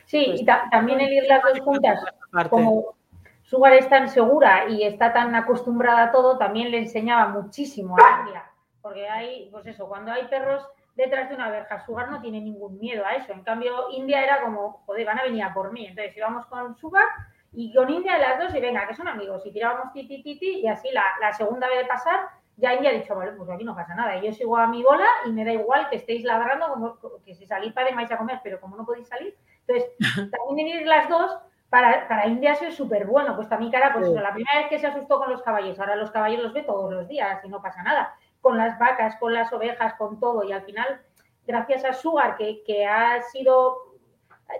[0.06, 2.02] Sí, pues y también el ir las dos juntas,
[2.48, 2.96] como
[3.42, 8.24] Sugar es tan segura y está tan acostumbrada a todo, también le enseñaba muchísimo a
[8.26, 8.50] ella,
[8.80, 10.66] porque hay, pues eso, cuando hay perros
[10.96, 11.84] detrás de una verja.
[11.84, 13.32] Sugar no tiene ningún miedo a eso.
[13.32, 15.86] En cambio, India era como, joder, van a venir a por mí.
[15.86, 17.06] Entonces íbamos con Sugar
[17.52, 19.44] y con India las dos y venga, que son amigos.
[19.44, 22.94] Y tirábamos titi titi y así la, la segunda vez de pasar, ya India ha
[22.94, 24.16] dicho, vale, pues aquí no pasa nada.
[24.16, 27.34] Y yo sigo a mi bola y me da igual que estéis ladrando, como que
[27.34, 29.36] si salís para vais a comer, pero como no podéis salir.
[29.66, 29.92] Entonces,
[30.32, 31.38] también venir las dos
[31.68, 33.36] para, para India sido súper bueno.
[33.36, 36.10] Pues también, cara, pues la primera vez que se asustó con los caballos, ahora los
[36.10, 38.16] caballos los ve todos los días y no pasa nada
[38.46, 40.44] con las vacas, con las ovejas, con todo.
[40.44, 41.00] Y al final,
[41.48, 43.96] gracias a Sugar, que, que ha sido,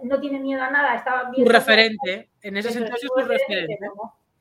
[0.02, 1.46] no tiene miedo a nada, está bien.
[1.46, 3.78] Un referente, en ese sentido es un referente.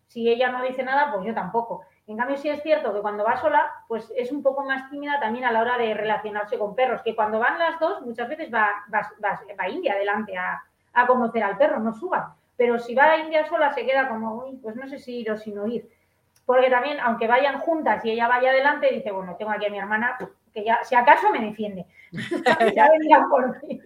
[0.08, 1.84] Si ella no dice nada, pues yo tampoco.
[2.08, 5.20] En cambio, sí es cierto que cuando va sola, pues es un poco más tímida
[5.20, 8.52] también a la hora de relacionarse con perros, que cuando van las dos, muchas veces
[8.52, 12.36] va, va, va, India adelante a, a, conocer al perro, no suba.
[12.58, 15.30] Pero si va a India sola, se queda como, uy, pues no sé si ir
[15.30, 15.88] o si no ir
[16.46, 19.80] porque también, aunque vayan juntas y ella vaya adelante, dice, bueno, tengo aquí a mi
[19.80, 20.18] hermana,
[20.54, 21.86] que ya, si acaso me defiende,
[22.76, 23.82] ya por mí.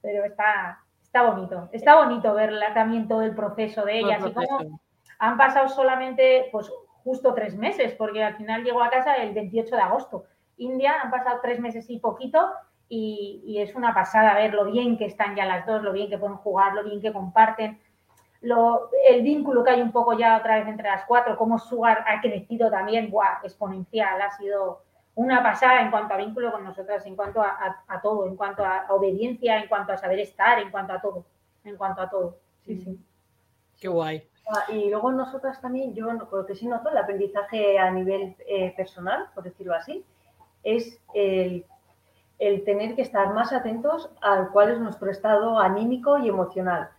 [0.00, 4.80] Pero está, está bonito, está bonito verla también todo el proceso de ella, así como
[5.18, 6.70] han pasado solamente, pues
[7.02, 10.24] justo tres meses, porque al final llegó a casa el 28 de agosto.
[10.58, 12.50] India han pasado tres meses y poquito
[12.88, 16.08] y, y, es una pasada ver lo bien que están ya las dos, lo bien
[16.08, 17.80] que pueden jugar, lo bien que comparten
[18.40, 22.20] el vínculo que hay un poco ya otra vez entre las cuatro, cómo Sugar ha
[22.20, 23.40] crecido también, ¡buah!
[23.42, 24.82] exponencial, ha sido
[25.16, 28.86] una pasada en cuanto a vínculo con nosotras, en cuanto a, todo, en cuanto a,
[28.90, 31.24] obediencia, en cuanto a saber estar, en cuanto a todo,
[31.64, 32.36] en cuanto a todo.
[32.64, 33.00] Sí, sí.
[33.80, 34.28] Qué guay.
[34.48, 38.72] Ah, y luego nosotras también, yo lo que sí noto, el aprendizaje a nivel eh,
[38.76, 40.04] personal, por decirlo así,
[40.62, 41.66] es el,
[42.38, 46.90] el tener que estar más atentos al cuál es nuestro estado anímico y emocional.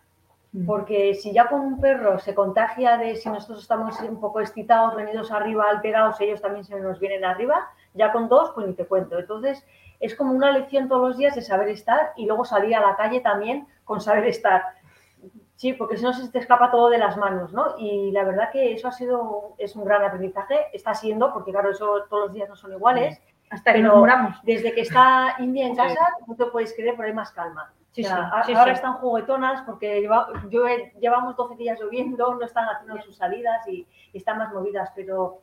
[0.66, 4.96] Porque si ya con un perro se contagia de si nosotros estamos un poco excitados,
[4.96, 8.84] venidos arriba, alterados, ellos también se nos vienen arriba, ya con dos, pues ni te
[8.84, 9.16] cuento.
[9.16, 9.64] Entonces,
[10.00, 12.96] es como una lección todos los días de saber estar y luego salir a la
[12.96, 14.62] calle también con saber estar.
[15.54, 17.78] Sí, porque si no se te escapa todo de las manos, ¿no?
[17.78, 21.70] Y la verdad que eso ha sido, es un gran aprendizaje, está siendo, porque claro,
[21.70, 23.20] eso todos los días no son iguales.
[23.50, 24.42] Hasta que nos moramos.
[24.42, 28.04] Desde que está India en casa, no te puedes creer, pero hay más calma Sí,
[28.04, 28.10] sí,
[28.54, 30.02] ahora están juguetonas porque
[30.48, 30.64] yo
[31.00, 35.42] llevamos 12 días lloviendo, no están haciendo sus salidas y, están más movidas, pero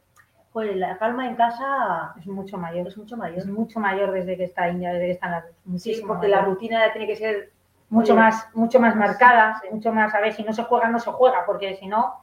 [0.54, 2.88] pues, la calma en casa es mucho mayor.
[2.88, 3.38] Es mucho mayor.
[3.38, 5.82] Es mucho mayor desde que está India, desde que están las dos.
[5.82, 7.52] Sí, porque la rutina tiene que ser
[7.90, 11.12] mucho más, mucho más marcada, mucho más, a ver, si no se juega, no se
[11.12, 12.22] juega, porque si no,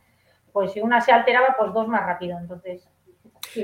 [0.53, 2.39] pues si una se alteraba, pues dos más rápido.
[2.39, 2.89] Entonces,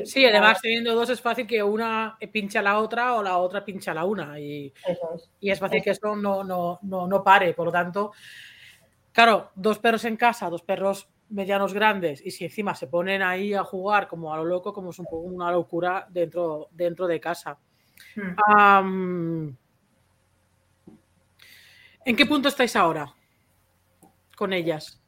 [0.04, 3.64] Sí, además teniendo dos es fácil que una pincha a la otra o la otra
[3.64, 4.38] pincha a la una.
[4.38, 4.98] Y, es.
[5.40, 7.54] y es fácil que esto no, no, no, no pare.
[7.54, 8.12] Por lo tanto,
[9.12, 13.54] claro, dos perros en casa, dos perros medianos grandes, y si encima se ponen ahí
[13.54, 17.20] a jugar como a lo loco, como es un poco una locura dentro, dentro de
[17.20, 17.56] casa.
[18.16, 19.48] Hmm.
[22.04, 23.14] ¿En qué punto estáis ahora
[24.36, 24.99] con ellas?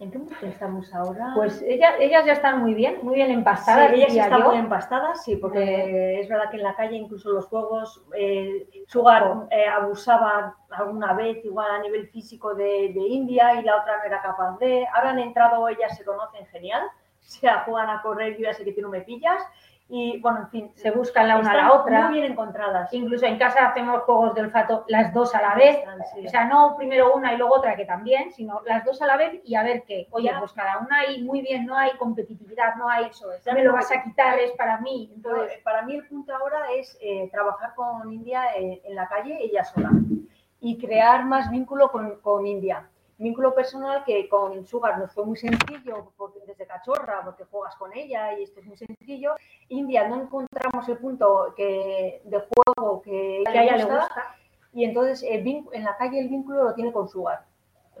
[0.00, 1.32] ¿En qué punto estamos ahora?
[1.34, 3.90] Pues ellas, ellas ya están muy bien, muy bien empastadas.
[3.90, 7.46] Sí, ellas están muy empastadas, sí, porque es verdad que en la calle incluso los
[7.46, 13.64] juegos, eh, Sugar eh, abusaba alguna vez igual a nivel físico de, de, India y
[13.64, 14.86] la otra no era capaz de.
[14.94, 16.84] Ahora han entrado, ellas se conocen genial,
[17.18, 19.42] o sea, juegan a correr, yo ya sé que tú no me pillas,
[19.90, 22.08] y bueno, en fin, se buscan la una a la otra.
[22.08, 22.92] Muy bien encontradas.
[22.92, 25.78] Incluso en casa hacemos juegos de olfato las dos a la vez.
[26.26, 29.16] O sea, no primero una y luego otra que también, sino las dos a la
[29.16, 30.06] vez y a ver qué.
[30.10, 33.28] Oye, pues cada una y muy bien, no hay competitividad, no hay eso.
[33.46, 35.10] Ya me lo vas a quitar, es para mí.
[35.14, 39.38] Entonces, para mí el punto ahora es eh, trabajar con India eh, en la calle
[39.40, 39.90] ella sola
[40.60, 42.86] y crear más vínculo con, con India
[43.18, 47.94] vínculo personal que con Sugar nos fue muy sencillo porque desde cachorra, porque juegas con
[47.94, 49.34] ella y esto es muy sencillo.
[49.68, 54.36] India no encontramos el punto que, de juego que, a ella le gusta,
[54.72, 57.44] y entonces en la calle el vínculo lo tiene con Sugar.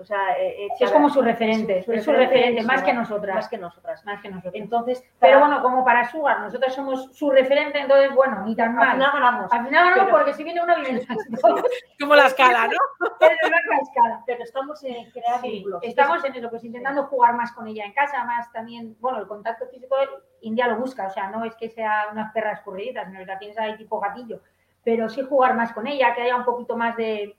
[0.00, 3.34] O sea, eh, eh, es como su referente, es su referente, más que nosotras.
[3.34, 4.04] Más que nosotras.
[4.04, 4.54] Más que nosotras.
[4.54, 8.88] Entonces, pero bueno, como para Sugar, nosotros somos su referente, entonces bueno, ni tan mal.
[8.88, 9.52] Al final ganamos.
[9.52, 11.06] Al final ganamos porque si viene uno, viene
[12.00, 13.08] Como la escala, ¿no?
[13.18, 14.22] Pero la escala.
[14.26, 15.80] Pero estamos en crear vínculos.
[15.82, 19.26] Estamos en eso, pues intentando jugar más con ella en casa, más también, bueno, el
[19.26, 19.96] contacto físico,
[20.42, 23.58] India lo busca, o sea, no es que sea unas perras escurriditas, no la tienes
[23.58, 24.40] ahí tipo gatillo,
[24.84, 27.36] pero sí jugar más con ella, que haya un poquito más de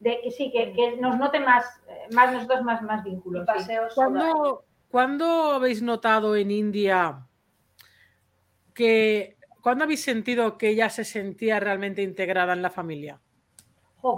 [0.00, 3.46] de que sí, que, nos noten más, eh, más nosotros más, más vínculos.
[4.88, 7.26] ¿Cuándo, habéis notado en India
[8.72, 13.20] que, cuándo habéis sentido que ella se sentía realmente integrada en la familia?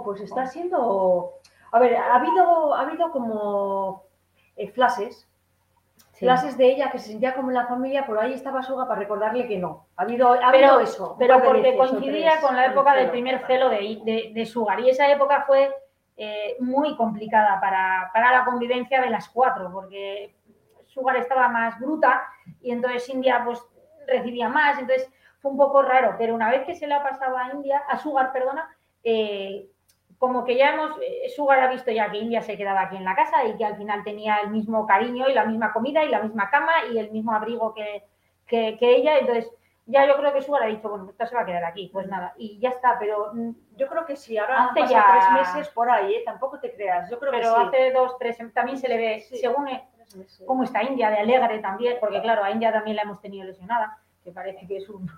[0.05, 1.39] pues está siendo,
[1.71, 4.03] a ver, ha habido, ha habido como
[4.55, 5.28] eh, flashes
[6.19, 8.99] clases de ella que se sentía como en la familia, por ahí estaba Suga para
[8.99, 9.87] recordarle que no.
[9.95, 11.15] Ha habido, ha habido eso.
[11.17, 14.79] Pero porque coincidía con la época del primer celo de, de, de, Sugar.
[14.81, 15.73] Y esa época fue
[16.17, 20.35] eh, muy complicada para, para, la convivencia de las cuatro, porque
[20.87, 22.23] Sugar estaba más bruta
[22.61, 23.63] y entonces India pues
[24.05, 24.77] recibía más.
[24.77, 25.09] Entonces
[25.41, 26.15] fue un poco raro.
[26.17, 28.69] Pero una vez que se le ha pasado a India, a Sugar, perdona,
[29.03, 29.69] eh,
[30.19, 33.05] como que ya hemos, eh, Sugar ha visto ya que India se quedaba aquí en
[33.05, 36.09] la casa y que al final tenía el mismo cariño y la misma comida y
[36.09, 38.05] la misma cama y el mismo abrigo que,
[38.45, 39.49] que, ella, entonces
[39.85, 42.05] ya yo creo que Sugar ha dicho, bueno, esta se va a quedar aquí, pues
[42.07, 45.73] nada, y ya está, pero mm, yo creo que sí, ahora hace ya tres meses
[45.73, 46.23] por ahí, ¿eh?
[46.25, 47.67] tampoco te creas, yo creo pero que sí.
[47.67, 49.69] hace dos, tres, también se le ve, según
[50.45, 53.97] cómo está India, de alegre también, porque claro, a India también la hemos tenido lesionada,
[54.21, 55.09] que parece que es un,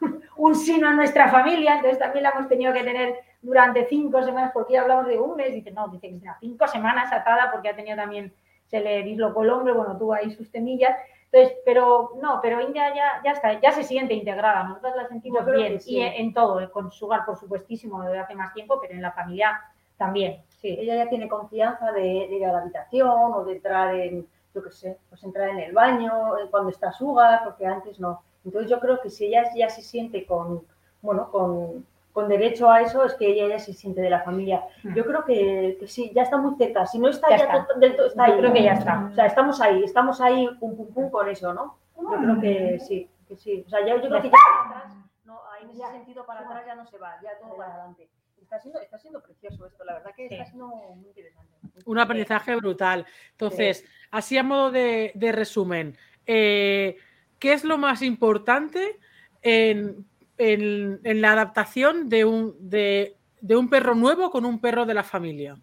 [0.36, 4.50] un sino en nuestra familia, entonces también la hemos tenido que tener durante cinco semanas,
[4.52, 7.68] porque ya hablamos de un mes, dice, no, dice que será cinco semanas atada porque
[7.68, 8.32] ha tenido también,
[8.66, 10.96] se le dislocó el hombro, bueno, tuvo ahí sus temillas,
[11.30, 15.44] entonces, pero no, pero India ya, ya está, ya se siente integrada, nosotros la sentimos
[15.44, 19.12] bien, y en todo, con Sugar por supuestísimo desde hace más tiempo, pero en la
[19.12, 19.60] familia
[19.98, 20.76] también, sí.
[20.80, 24.70] Ella ya tiene confianza de, ir a la habitación o de entrar en, yo qué
[24.70, 26.12] sé, pues entrar en el baño
[26.50, 28.22] cuando está Sugar, porque antes no.
[28.44, 30.62] Entonces yo creo que si ella ya se siente con,
[31.02, 31.84] bueno, con,
[32.18, 34.64] con derecho a eso, es que ella ya se siente de la familia.
[34.82, 34.92] Mm.
[34.92, 36.84] Yo creo que, que sí, ya está muy cerca.
[36.84, 37.66] Si no está ya, está.
[37.78, 38.38] del todo, está ahí.
[38.38, 39.08] creo que ya está.
[39.12, 41.78] O sea, estamos ahí, estamos ahí pum pum pum con eso, ¿no?
[41.96, 43.62] Yo creo que sí, que sí.
[43.64, 44.96] O sea, yo, yo creo que ya atrás,
[45.26, 48.10] no, en ese sentido para atrás ya no se va, ya todo para adelante.
[48.42, 51.52] Está siendo, está siendo precioso esto, la verdad que está siendo muy interesante.
[51.86, 53.06] Un aprendizaje brutal.
[53.30, 55.96] Entonces, así a modo de, de resumen,
[56.26, 56.96] eh,
[57.38, 58.98] ¿qué es lo más importante
[59.40, 60.04] en,
[60.38, 64.94] en, en la adaptación de un, de, de, un perro nuevo con un perro de
[64.94, 65.56] la familia?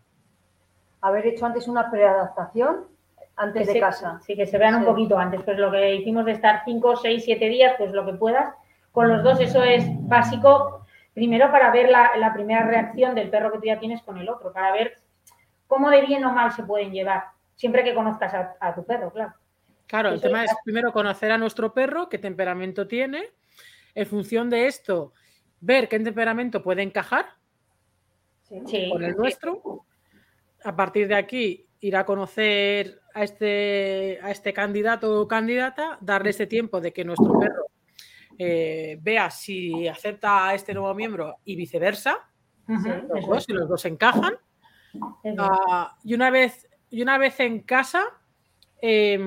[1.02, 2.86] Haber hecho antes una preadaptación
[3.38, 4.20] antes que de se, casa.
[4.26, 4.80] Sí, que se vean sí.
[4.80, 5.42] un poquito antes.
[5.44, 8.54] Pues lo que hicimos de estar 5, 6, 7 días, pues lo que puedas.
[8.92, 10.86] Con los dos eso es básico.
[11.14, 14.28] Primero para ver la, la primera reacción del perro que tú ya tienes con el
[14.30, 14.98] otro, para ver
[15.68, 17.24] cómo de bien o mal se pueden llevar,
[17.56, 19.34] siempre que conozcas a, a tu perro, claro.
[19.88, 23.30] Claro, el tema es primero conocer a nuestro perro, qué temperamento tiene,
[23.96, 25.14] en función de esto,
[25.62, 27.26] ver qué temperamento puede encajar
[28.44, 29.86] sí, con el nuestro.
[30.64, 36.32] A partir de aquí, ir a conocer a este, a este candidato o candidata, darle
[36.32, 37.68] este tiempo de que nuestro perro
[38.38, 42.30] eh, vea si acepta a este nuevo miembro y viceversa,
[42.68, 44.34] uh -huh, los dos, si los dos encajan.
[45.24, 48.04] Uh, y, una vez, y una vez en casa,
[48.82, 49.20] eh,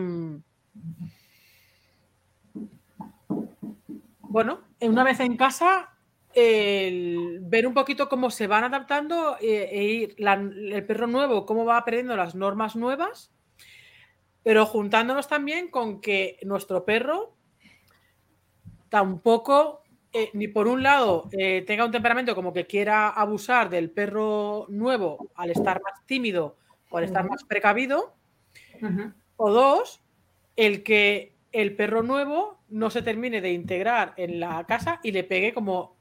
[4.29, 5.91] bueno, una vez en casa,
[6.35, 11.47] el ver un poquito cómo se van adaptando eh, e ir la, el perro nuevo,
[11.47, 13.33] cómo va aprendiendo las normas nuevas,
[14.43, 17.35] pero juntándonos también con que nuestro perro
[18.89, 23.91] tampoco, eh, ni por un lado, eh, tenga un temperamento como que quiera abusar del
[23.91, 26.57] perro nuevo al estar más tímido
[26.91, 28.15] o al estar más precavido,
[28.81, 29.15] uh -huh.
[29.37, 30.01] o dos,
[30.57, 35.25] el que el perro nuevo no se termine de integrar en la casa y le
[35.25, 35.97] pegue como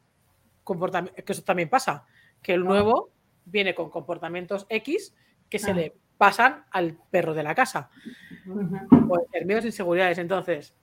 [0.63, 2.05] comportamiento, que eso también pasa,
[2.41, 3.11] que el nuevo
[3.45, 5.15] viene con comportamientos X
[5.49, 7.89] que se le pasan al perro de la casa.
[8.45, 9.61] Uh -huh.
[9.61, 10.17] E inseguridades.
[10.17, 10.73] Entonces,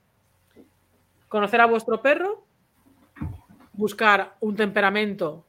[1.27, 2.45] conocer a vuestro perro,
[3.73, 5.45] buscar un temperamento,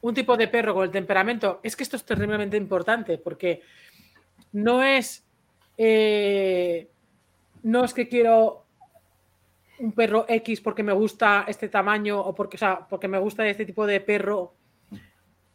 [0.00, 1.60] un tipo de perro con el temperamento.
[1.62, 3.62] Es que esto es terriblemente importante porque
[4.52, 5.24] no es...
[5.78, 6.88] Eh,
[7.66, 8.64] no es que quiero
[9.80, 13.44] un perro X porque me gusta este tamaño o porque, o sea, porque me gusta
[13.44, 14.54] este tipo de perro.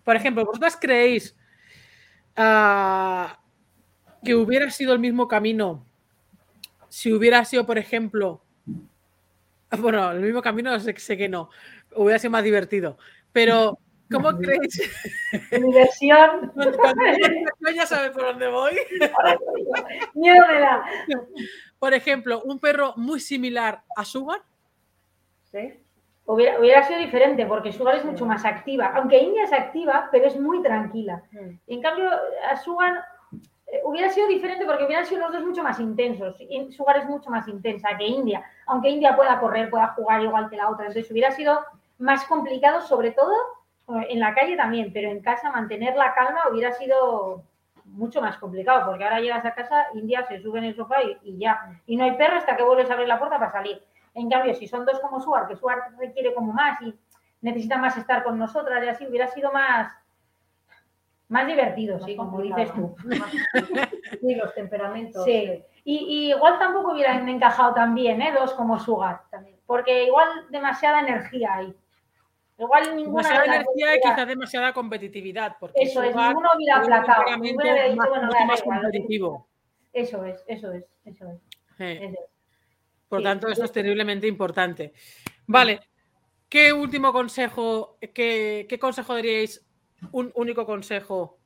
[0.04, 1.38] Por ejemplo, ¿vosotras creéis
[2.38, 3.32] uh,
[4.26, 5.86] que hubiera sido el mismo camino
[6.90, 8.44] si hubiera sido, por ejemplo,
[9.80, 11.50] bueno, el mismo camino sé, sé que no,
[11.96, 12.98] hubiera sido más divertido,
[13.32, 13.80] pero
[14.12, 14.92] ¿Cómo creéis?
[15.52, 16.52] Diversión.
[16.54, 18.74] Cuando, cuando ya sabe por dónde voy.
[20.16, 20.84] Miedo me da.
[21.82, 24.44] Por ejemplo, un perro muy similar a Sugar.
[25.52, 25.74] Sí.
[26.28, 28.92] Hubiera, hubiera, sido diferente porque Sugar es mucho más activa.
[28.94, 31.24] Aunque India es activa, pero es muy tranquila.
[31.66, 32.08] En cambio,
[32.48, 33.04] a Sugar
[33.66, 36.38] eh, hubiera sido diferente porque hubieran sido los dos mucho más intensos.
[36.70, 38.46] Sugar es mucho más intensa que India.
[38.68, 40.86] Aunque India pueda correr, pueda jugar igual que la otra.
[40.86, 41.62] Entonces hubiera sido
[41.98, 43.34] más complicado, sobre todo
[44.08, 47.44] en la calle también, pero en casa mantener la calma hubiera sido
[47.92, 51.18] mucho más complicado, porque ahora llegas a casa, India se sube en el sofá y,
[51.24, 51.80] y, ya.
[51.86, 53.82] Y no hay perro hasta que vuelves a abrir la puerta para salir.
[54.14, 56.94] En cambio, si son dos como Suar, que Suar requiere como más y
[57.42, 59.94] necesita más estar con nosotras y así, hubiera sido más,
[61.28, 62.96] más divertido, más sí, como dices tú.
[64.22, 65.24] Sí, los temperamentos.
[65.24, 65.64] Sí.
[65.84, 68.34] Y, igual tampoco hubieran encajado tan bien, ¿eh?
[68.38, 69.58] Dos como Sugar también.
[69.66, 71.76] Porque igual demasiada energía hay.
[72.62, 73.24] Igual ninguna.
[73.24, 75.58] Demasiada energía y quizás demasiada competitividad.
[75.60, 77.26] Porque eso es, ninguno hubiera aplacado.
[78.46, 79.48] más, competitivo.
[79.92, 81.26] Eso es, eso es, eso
[81.80, 82.18] es.
[83.10, 84.94] Por tanto, eso es terriblemente importante.
[85.48, 85.82] Vale.
[86.48, 89.66] ¿Qué último consejo, qué, qué consejo daríais,
[90.12, 91.40] un único consejo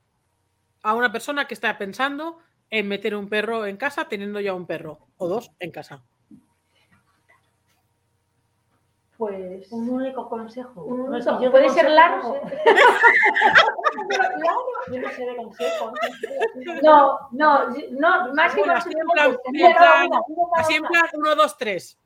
[0.81, 2.39] a una persona que está pensando
[2.71, 6.03] en meter un perro en casa teniendo ya un perro o dos en casa?
[9.17, 10.85] Pues un único consejo.
[11.51, 12.37] puede ser largo.
[14.91, 15.93] yo no sé de consejo.
[16.83, 18.89] No, no, no, más que consejo.
[20.55, 21.99] Así en plan 1, 2, 3.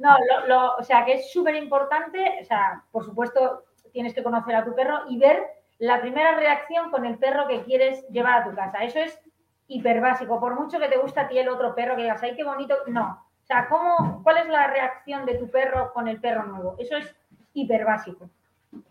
[0.00, 4.22] No, lo, lo, o sea que es súper importante, o sea, por supuesto tienes que
[4.22, 5.44] conocer a tu perro y ver
[5.78, 8.84] la primera reacción con el perro que quieres llevar a tu casa.
[8.84, 9.18] Eso es
[9.66, 10.40] hiper básico.
[10.40, 12.76] Por mucho que te guste a ti el otro perro, que digas, ay, qué bonito.
[12.86, 13.26] No.
[13.52, 16.74] Sea, ¿cómo, ¿cuál es la reacción de tu perro con el perro nuevo?
[16.78, 17.14] Eso es
[17.52, 18.30] hiper básico.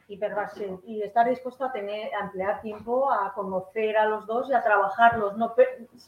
[0.08, 0.84] Hiper básico.
[0.86, 4.62] Y estar dispuesto a tener, a emplear tiempo, a conocer a los dos y a
[4.62, 5.36] trabajarlos.
[5.36, 5.56] No,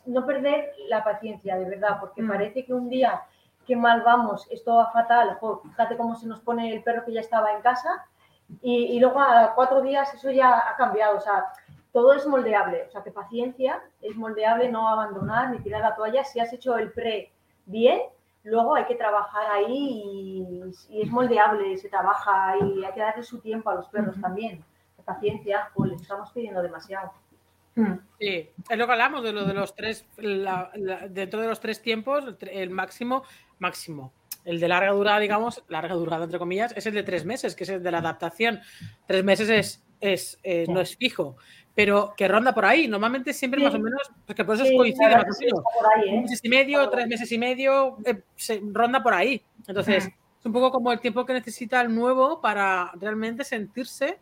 [0.06, 2.28] no perder la paciencia, de verdad, porque mm.
[2.28, 3.24] parece que un día
[3.66, 7.22] que mal vamos, esto va fatal, fíjate cómo se nos pone el perro que ya
[7.22, 8.06] estaba en casa,
[8.62, 11.18] y, y luego a cuatro días eso ya ha cambiado.
[11.18, 11.46] O sea,
[11.92, 16.24] todo es moldeable, o sea que paciencia, es moldeable, no abandonar ni tirar la toalla.
[16.24, 17.32] Si has hecho el pre
[17.66, 18.02] bien,
[18.44, 20.04] luego hay que trabajar ahí
[20.90, 24.64] y, es moldeable, se trabaja y hay que darle su tiempo a los perros también.
[25.06, 27.12] Paciencia, pues les estamos pidiendo demasiado.
[27.76, 27.96] Hmm.
[28.20, 32.24] Sí, es lo que hablamos de lo de los tres, dentro de los tres tiempos,
[32.40, 33.24] el máximo,
[33.60, 34.14] máximo.
[34.46, 37.64] El de larga durada, digamos, larga durada entre comillas, es el de tres meses, que
[37.64, 38.62] es el de la adaptación.
[39.08, 41.36] Tres meses es, es eh, no es fijo
[41.76, 42.88] pero que ronda por ahí.
[42.88, 46.22] Normalmente siempre más o menos, porque por eso es coincide, ¿eh?
[46.22, 49.42] meses y medio, tres meses y medio, eh, se ronda por ahí.
[49.68, 54.20] Entonces, es un poco como el tiempo que necesita el nuevo para realmente sentirse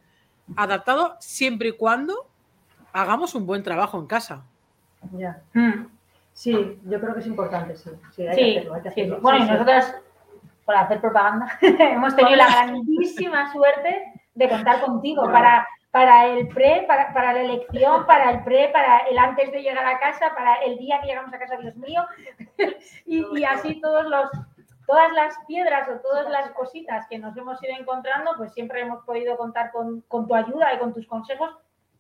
[0.56, 2.28] adaptado siempre y cuando
[2.94, 4.44] hagamos un buen trabajo en casa.
[5.14, 5.42] Ya.
[5.54, 5.88] Hmm.
[6.34, 7.90] Sí, yo creo que es importante, sí.
[8.16, 9.20] Sí, hay que hacerlo, hay que hacerlo.
[9.22, 9.96] Bueno, y nosotras,
[10.66, 16.86] para hacer propaganda, hemos tenido la grandísima suerte de contar contigo para para el pre,
[16.88, 20.56] para, para, la elección, para el pre, para el antes de llegar a casa, para
[20.64, 22.06] el día que llegamos a casa, Dios mío,
[23.06, 24.30] y, así todos los,
[24.88, 29.04] todas las piedras o todas las cositas que nos hemos ido encontrando, pues siempre hemos
[29.04, 31.58] podido contar con, tu ayuda y con tus consejos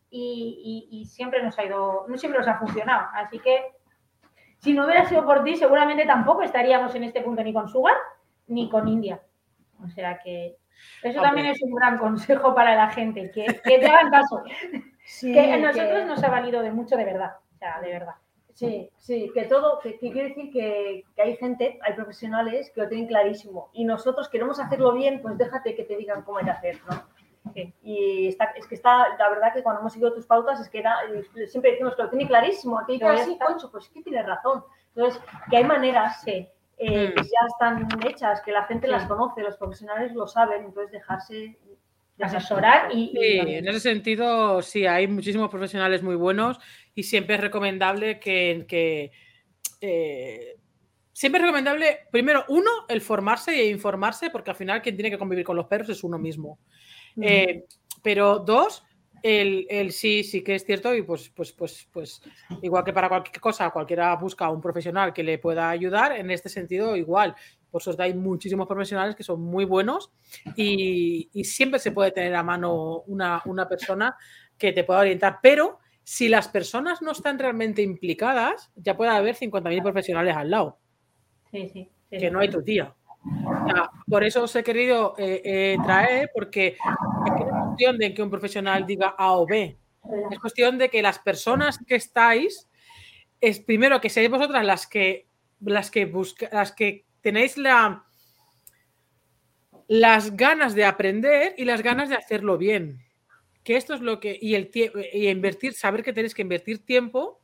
[0.09, 3.09] y, siempre nos ha ido, no siempre nos ha funcionado.
[3.13, 3.75] Así que
[4.59, 7.95] si no hubiera sido por ti, seguramente tampoco estaríamos en este punto ni con Sugar
[8.47, 9.21] ni con India.
[9.83, 10.61] O sea que
[11.03, 14.43] eso también es un gran consejo para la gente, que, que te hagan caso.
[15.22, 18.15] que a nosotros nos ha valido de mucho de verdad, o sea, de verdad.
[18.53, 23.07] Sí, sí, que todo, que, quiere decir que, hay gente, hay profesionales que lo tienen
[23.07, 26.80] clarísimo y nosotros queremos hacerlo bien, pues déjate que te digan cómo hay que hacer,
[26.88, 27.03] ¿no?
[27.82, 30.80] Y está, es que está, la verdad que cuando hemos seguido tus pautas es que
[30.80, 30.95] era,
[31.47, 34.63] siempre decimos que lo tiene clarísimo, aquí dice así, Concho, pues es que tienes razón.
[34.95, 35.19] Entonces,
[35.49, 36.47] que hay maneras, sí
[36.84, 37.13] eh, mm.
[37.13, 41.59] que ya están hechas, que la gente las conoce, los profesionales lo saben, entonces dejarse
[42.19, 46.59] asesorar y, sí, en ese sentido sí hay muchísimos profesionales muy buenos
[46.93, 49.11] y siempre es recomendable que,
[49.82, 50.55] eh,
[51.11, 55.17] siempre es recomendable primero uno el formarse e informarse porque al final quien tiene que
[55.17, 56.59] convivir con los perros es uno mismo.
[57.19, 57.65] Eh,
[58.01, 58.84] pero dos
[59.24, 62.22] el, sí, sí que es cierto, y pues, pues, pues, pues,
[62.61, 66.49] igual que para cualquier cosa, cualquiera busca un profesional que le pueda ayudar, en este
[66.49, 67.36] sentido, igual.
[67.69, 70.11] Por eso hay muchísimos profesionales que son muy buenos
[70.55, 74.15] y, siempre se puede tener a mano una, persona
[74.57, 79.36] que te pueda orientar, pero si las personas no están realmente implicadas, ya puede haber
[79.36, 80.80] 50.000 profesionales al lado.
[81.51, 82.93] Sí, sí, que no hay tu tía.
[84.07, 86.76] por eso os he querido eh, eh, traer, porque
[87.72, 89.78] cuestión de que un profesional diga A o B.
[90.32, 92.67] Es cuestión de que las personas que estáis,
[93.39, 95.28] es primero que seáis vosotras las que
[95.59, 98.05] las que busca, las que tenéis la
[99.88, 102.99] las ganas de aprender y las ganas de hacerlo bien.
[103.63, 104.72] Que esto es lo que y el
[105.13, 107.41] y invertir, saber que tenéis que invertir tiempo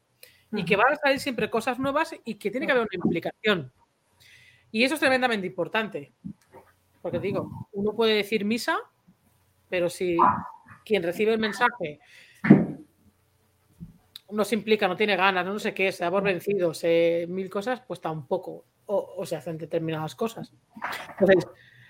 [0.52, 3.72] y que van a salir siempre cosas nuevas y que tiene que haber una implicación.
[4.72, 6.14] Y eso es tremendamente importante.
[7.02, 8.80] Porque digo, uno puede decir misa,
[9.70, 10.18] pero si
[10.86, 12.00] quien recibe el mensaje
[14.32, 17.50] no se implica, no tiene ganas, no, sé qué, se ha por vencido, se, mil
[17.50, 18.66] cosas, pues tampoco.
[18.90, 20.54] O, o, se hacen determinadas cosas.
[21.20, 21.46] Entonces,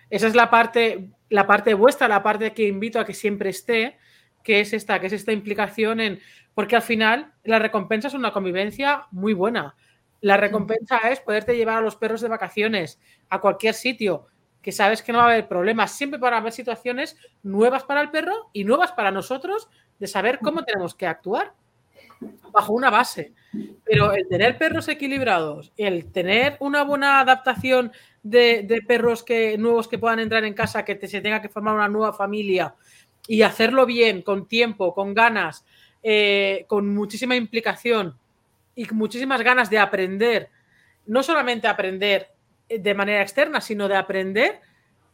[0.10, 3.98] esa es la parte, la parte vuestra, la parte que invito a que siempre esté,
[4.44, 6.20] que es esta, que es esta implicación en.
[6.56, 9.76] Porque al final la recompensa es una convivencia muy buena.
[10.22, 13.00] La recompensa es poderte llevar a los perros de vacaciones
[13.30, 14.26] a cualquier sitio,
[14.62, 18.12] que sabes que no va a haber problemas, siempre para haber situaciones nuevas para el
[18.12, 21.54] perro y nuevas para nosotros de saber cómo tenemos que actuar
[22.52, 23.34] bajo una base.
[23.84, 27.92] Pero el tener perros equilibrados, el tener una buena adaptación
[28.24, 31.88] de, perros que, nuevos que puedan entrar en casa, que se tenga que formar una
[31.88, 32.76] nueva familia
[33.28, 35.66] y hacerlo bien, con tiempo, con ganas,
[36.04, 38.18] eh, con muchísima implicación
[38.76, 40.50] y muchísimas ganas de aprender,
[41.06, 42.30] no solamente aprender
[42.70, 44.62] de manera externa, sino de aprender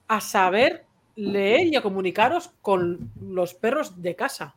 [0.07, 0.85] a saber
[1.15, 4.55] leer y a comunicaros con los perros de casa.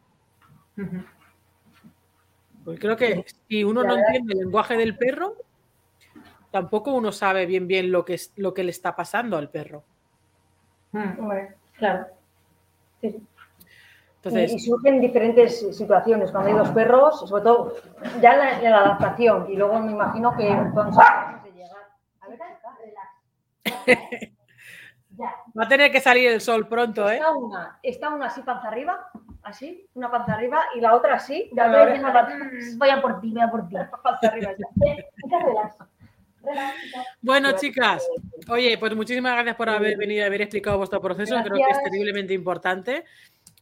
[2.65, 5.37] Porque creo que si uno no entiende el lenguaje del perro,
[6.51, 9.85] tampoco uno sabe bien bien lo que, es, lo que le está pasando al perro.
[11.79, 12.07] Claro.
[13.03, 17.77] Entonces, y, surgen diferentes situaciones cuando hay dos perros, sobre todo
[18.21, 19.47] ya en la, adaptación.
[19.51, 20.99] Y luego me imagino que cuando
[21.45, 21.91] de llegar.
[22.21, 22.39] A ver,
[25.19, 27.15] Va a tener que salir el sol pronto, ¿eh?
[27.15, 29.09] Está una, está una así panza arriba,
[29.43, 31.51] así, una panza arriba, y la otra así.
[32.77, 33.77] voy a por ti, voy a por ti.
[34.03, 34.51] Panza arriba.
[37.21, 38.07] Bueno, chicas,
[38.49, 41.35] oye, pues muchísimas gracias por haber venido y haber explicado vuestro proceso.
[41.43, 43.05] Creo que es terriblemente importante.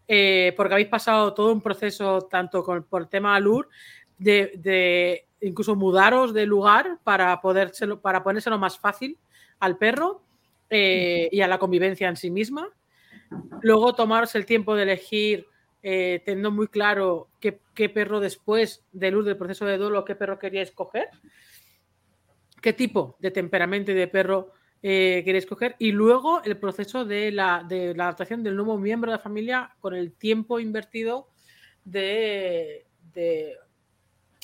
[0.06, 3.70] Eh, porque habéis pasado todo un proceso, tanto con, por el tema ALUR,
[4.18, 9.18] de, de, incluso mudaros de lugar para, podérselo, para ponérselo más fácil
[9.60, 10.22] al perro
[10.70, 12.68] eh, y a la convivencia en sí misma.
[13.62, 15.46] Luego tomaros el tiempo de elegir,
[15.82, 20.14] eh, teniendo muy claro qué, qué, perro después de luz del proceso de duelo, qué
[20.14, 21.08] perro queríais coger,
[22.60, 24.52] qué tipo de temperamento y de perro
[24.82, 29.10] eh, queréis coger, y luego el proceso de la, de la, adaptación del nuevo miembro
[29.10, 31.28] de la familia con el tiempo invertido
[31.84, 33.56] de, de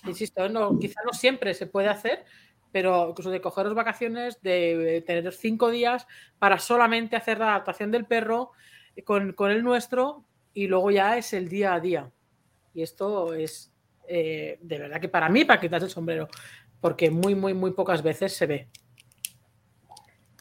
[0.07, 2.25] insisto, no, quizá no siempre se puede hacer,
[2.73, 6.07] pero incluso de cogeros vacaciones, de tener cinco días
[6.39, 8.53] para solamente hacer la adaptación del perro
[9.05, 12.11] con, el nuestro y luego ya es el día a día.
[12.75, 13.73] Y esto es
[14.07, 16.29] eh, de verdad que para mí, para quitarse el sombrero,
[16.81, 18.69] porque muy, muy, muy pocas veces se ve.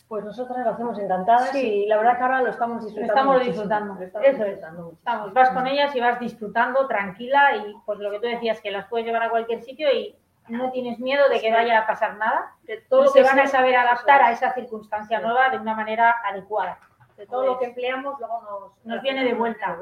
[0.08, 3.14] Pues nosotras lo hacemos encantadas y la verdad que ahora lo estamos disfrutando.
[3.14, 4.02] Estamos disfrutando.
[4.24, 5.34] Eso es.
[5.34, 8.88] vas con ellas y vas disfrutando tranquila y pues lo que tú decías, que las
[8.88, 10.16] puedes llevar a cualquier sitio y
[10.50, 13.48] no tienes miedo de que vaya a pasar nada, de todo lo que van a
[13.48, 16.80] saber adaptar a esa circunstancia nueva de una manera adecuada.
[17.18, 19.78] De todo lo que empleamos luego nos, viene de vuelta.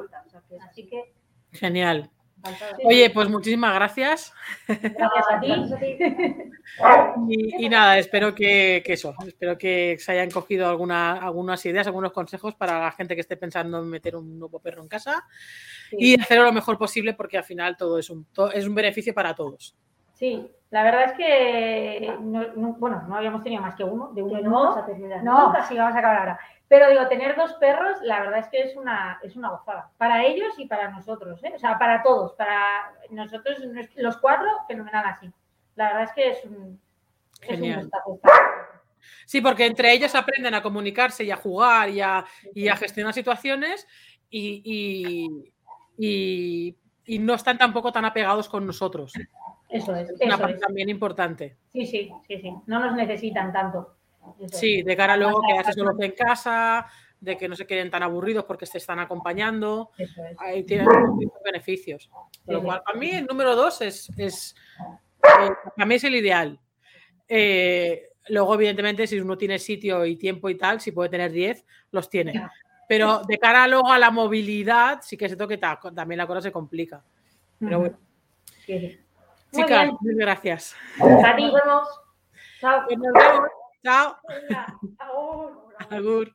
[0.68, 1.14] Así que...
[1.52, 2.10] Genial.
[2.84, 4.32] Oye, pues muchísimas gracias.
[4.66, 5.98] Gracias a ti.
[7.28, 12.54] Y, nada, espero que, eso, espero que se hayan cogido alguna, algunas ideas, algunos consejos
[12.54, 15.26] para la gente que esté pensando en meter un nuevo perro en casa
[15.90, 19.34] y hacerlo lo mejor posible porque al final todo es un, es un beneficio para
[19.34, 19.74] todos.
[20.12, 24.76] Sí, la verdad es que, bueno, no habíamos tenido más que uno, de uno no,
[25.22, 26.40] no, casi vamos a acabar ahora.
[26.68, 29.90] Pero digo, tener dos perros, la verdad es que es una, es una gozada.
[29.96, 31.52] Para ellos y para nosotros, ¿eh?
[31.54, 32.34] O sea, para todos.
[32.34, 33.58] Para nosotros,
[33.96, 35.32] los cuatro, fenomenal así.
[35.76, 36.78] La verdad es que es un...
[37.40, 37.88] Genial.
[39.24, 43.14] sí, porque entre ellos aprenden a comunicarse y a jugar y a, y a gestionar
[43.14, 43.86] situaciones
[44.28, 44.60] y,
[45.96, 46.74] y,
[47.06, 49.12] y, no están tampoco tan apegados con nosotros.
[49.68, 50.10] Eso es.
[50.20, 51.56] una parte también importante.
[51.72, 52.52] Sí, sí, sí, sí.
[52.66, 53.96] No nos necesitan tanto.
[54.46, 56.86] sí, de cara a luego que haces solo en casa,
[57.20, 59.90] de que no se queden tan aburridos porque se están acompañando.
[59.98, 60.36] Eso es.
[60.38, 62.10] Ahí tienen muchos beneficios.
[62.46, 64.54] lo cual, para mí, el número dos es, es
[65.22, 66.58] eh, para mí es el ideal.
[67.28, 71.64] Eh, luego, evidentemente, si uno tiene sitio y tiempo y tal, si puede tener 10,
[71.90, 72.48] los tiene.
[72.88, 76.52] Pero de cara luego a la movilidad, sí que se toque también la cosa se
[76.52, 77.04] complica.
[77.58, 77.98] Pero bueno.
[79.52, 80.76] Chicas, muchas gracias.
[81.00, 81.88] A ti, vemos.
[82.60, 82.82] Chao.
[82.90, 83.50] Nos vemos.
[83.82, 84.16] Chao.
[85.90, 86.34] Agur.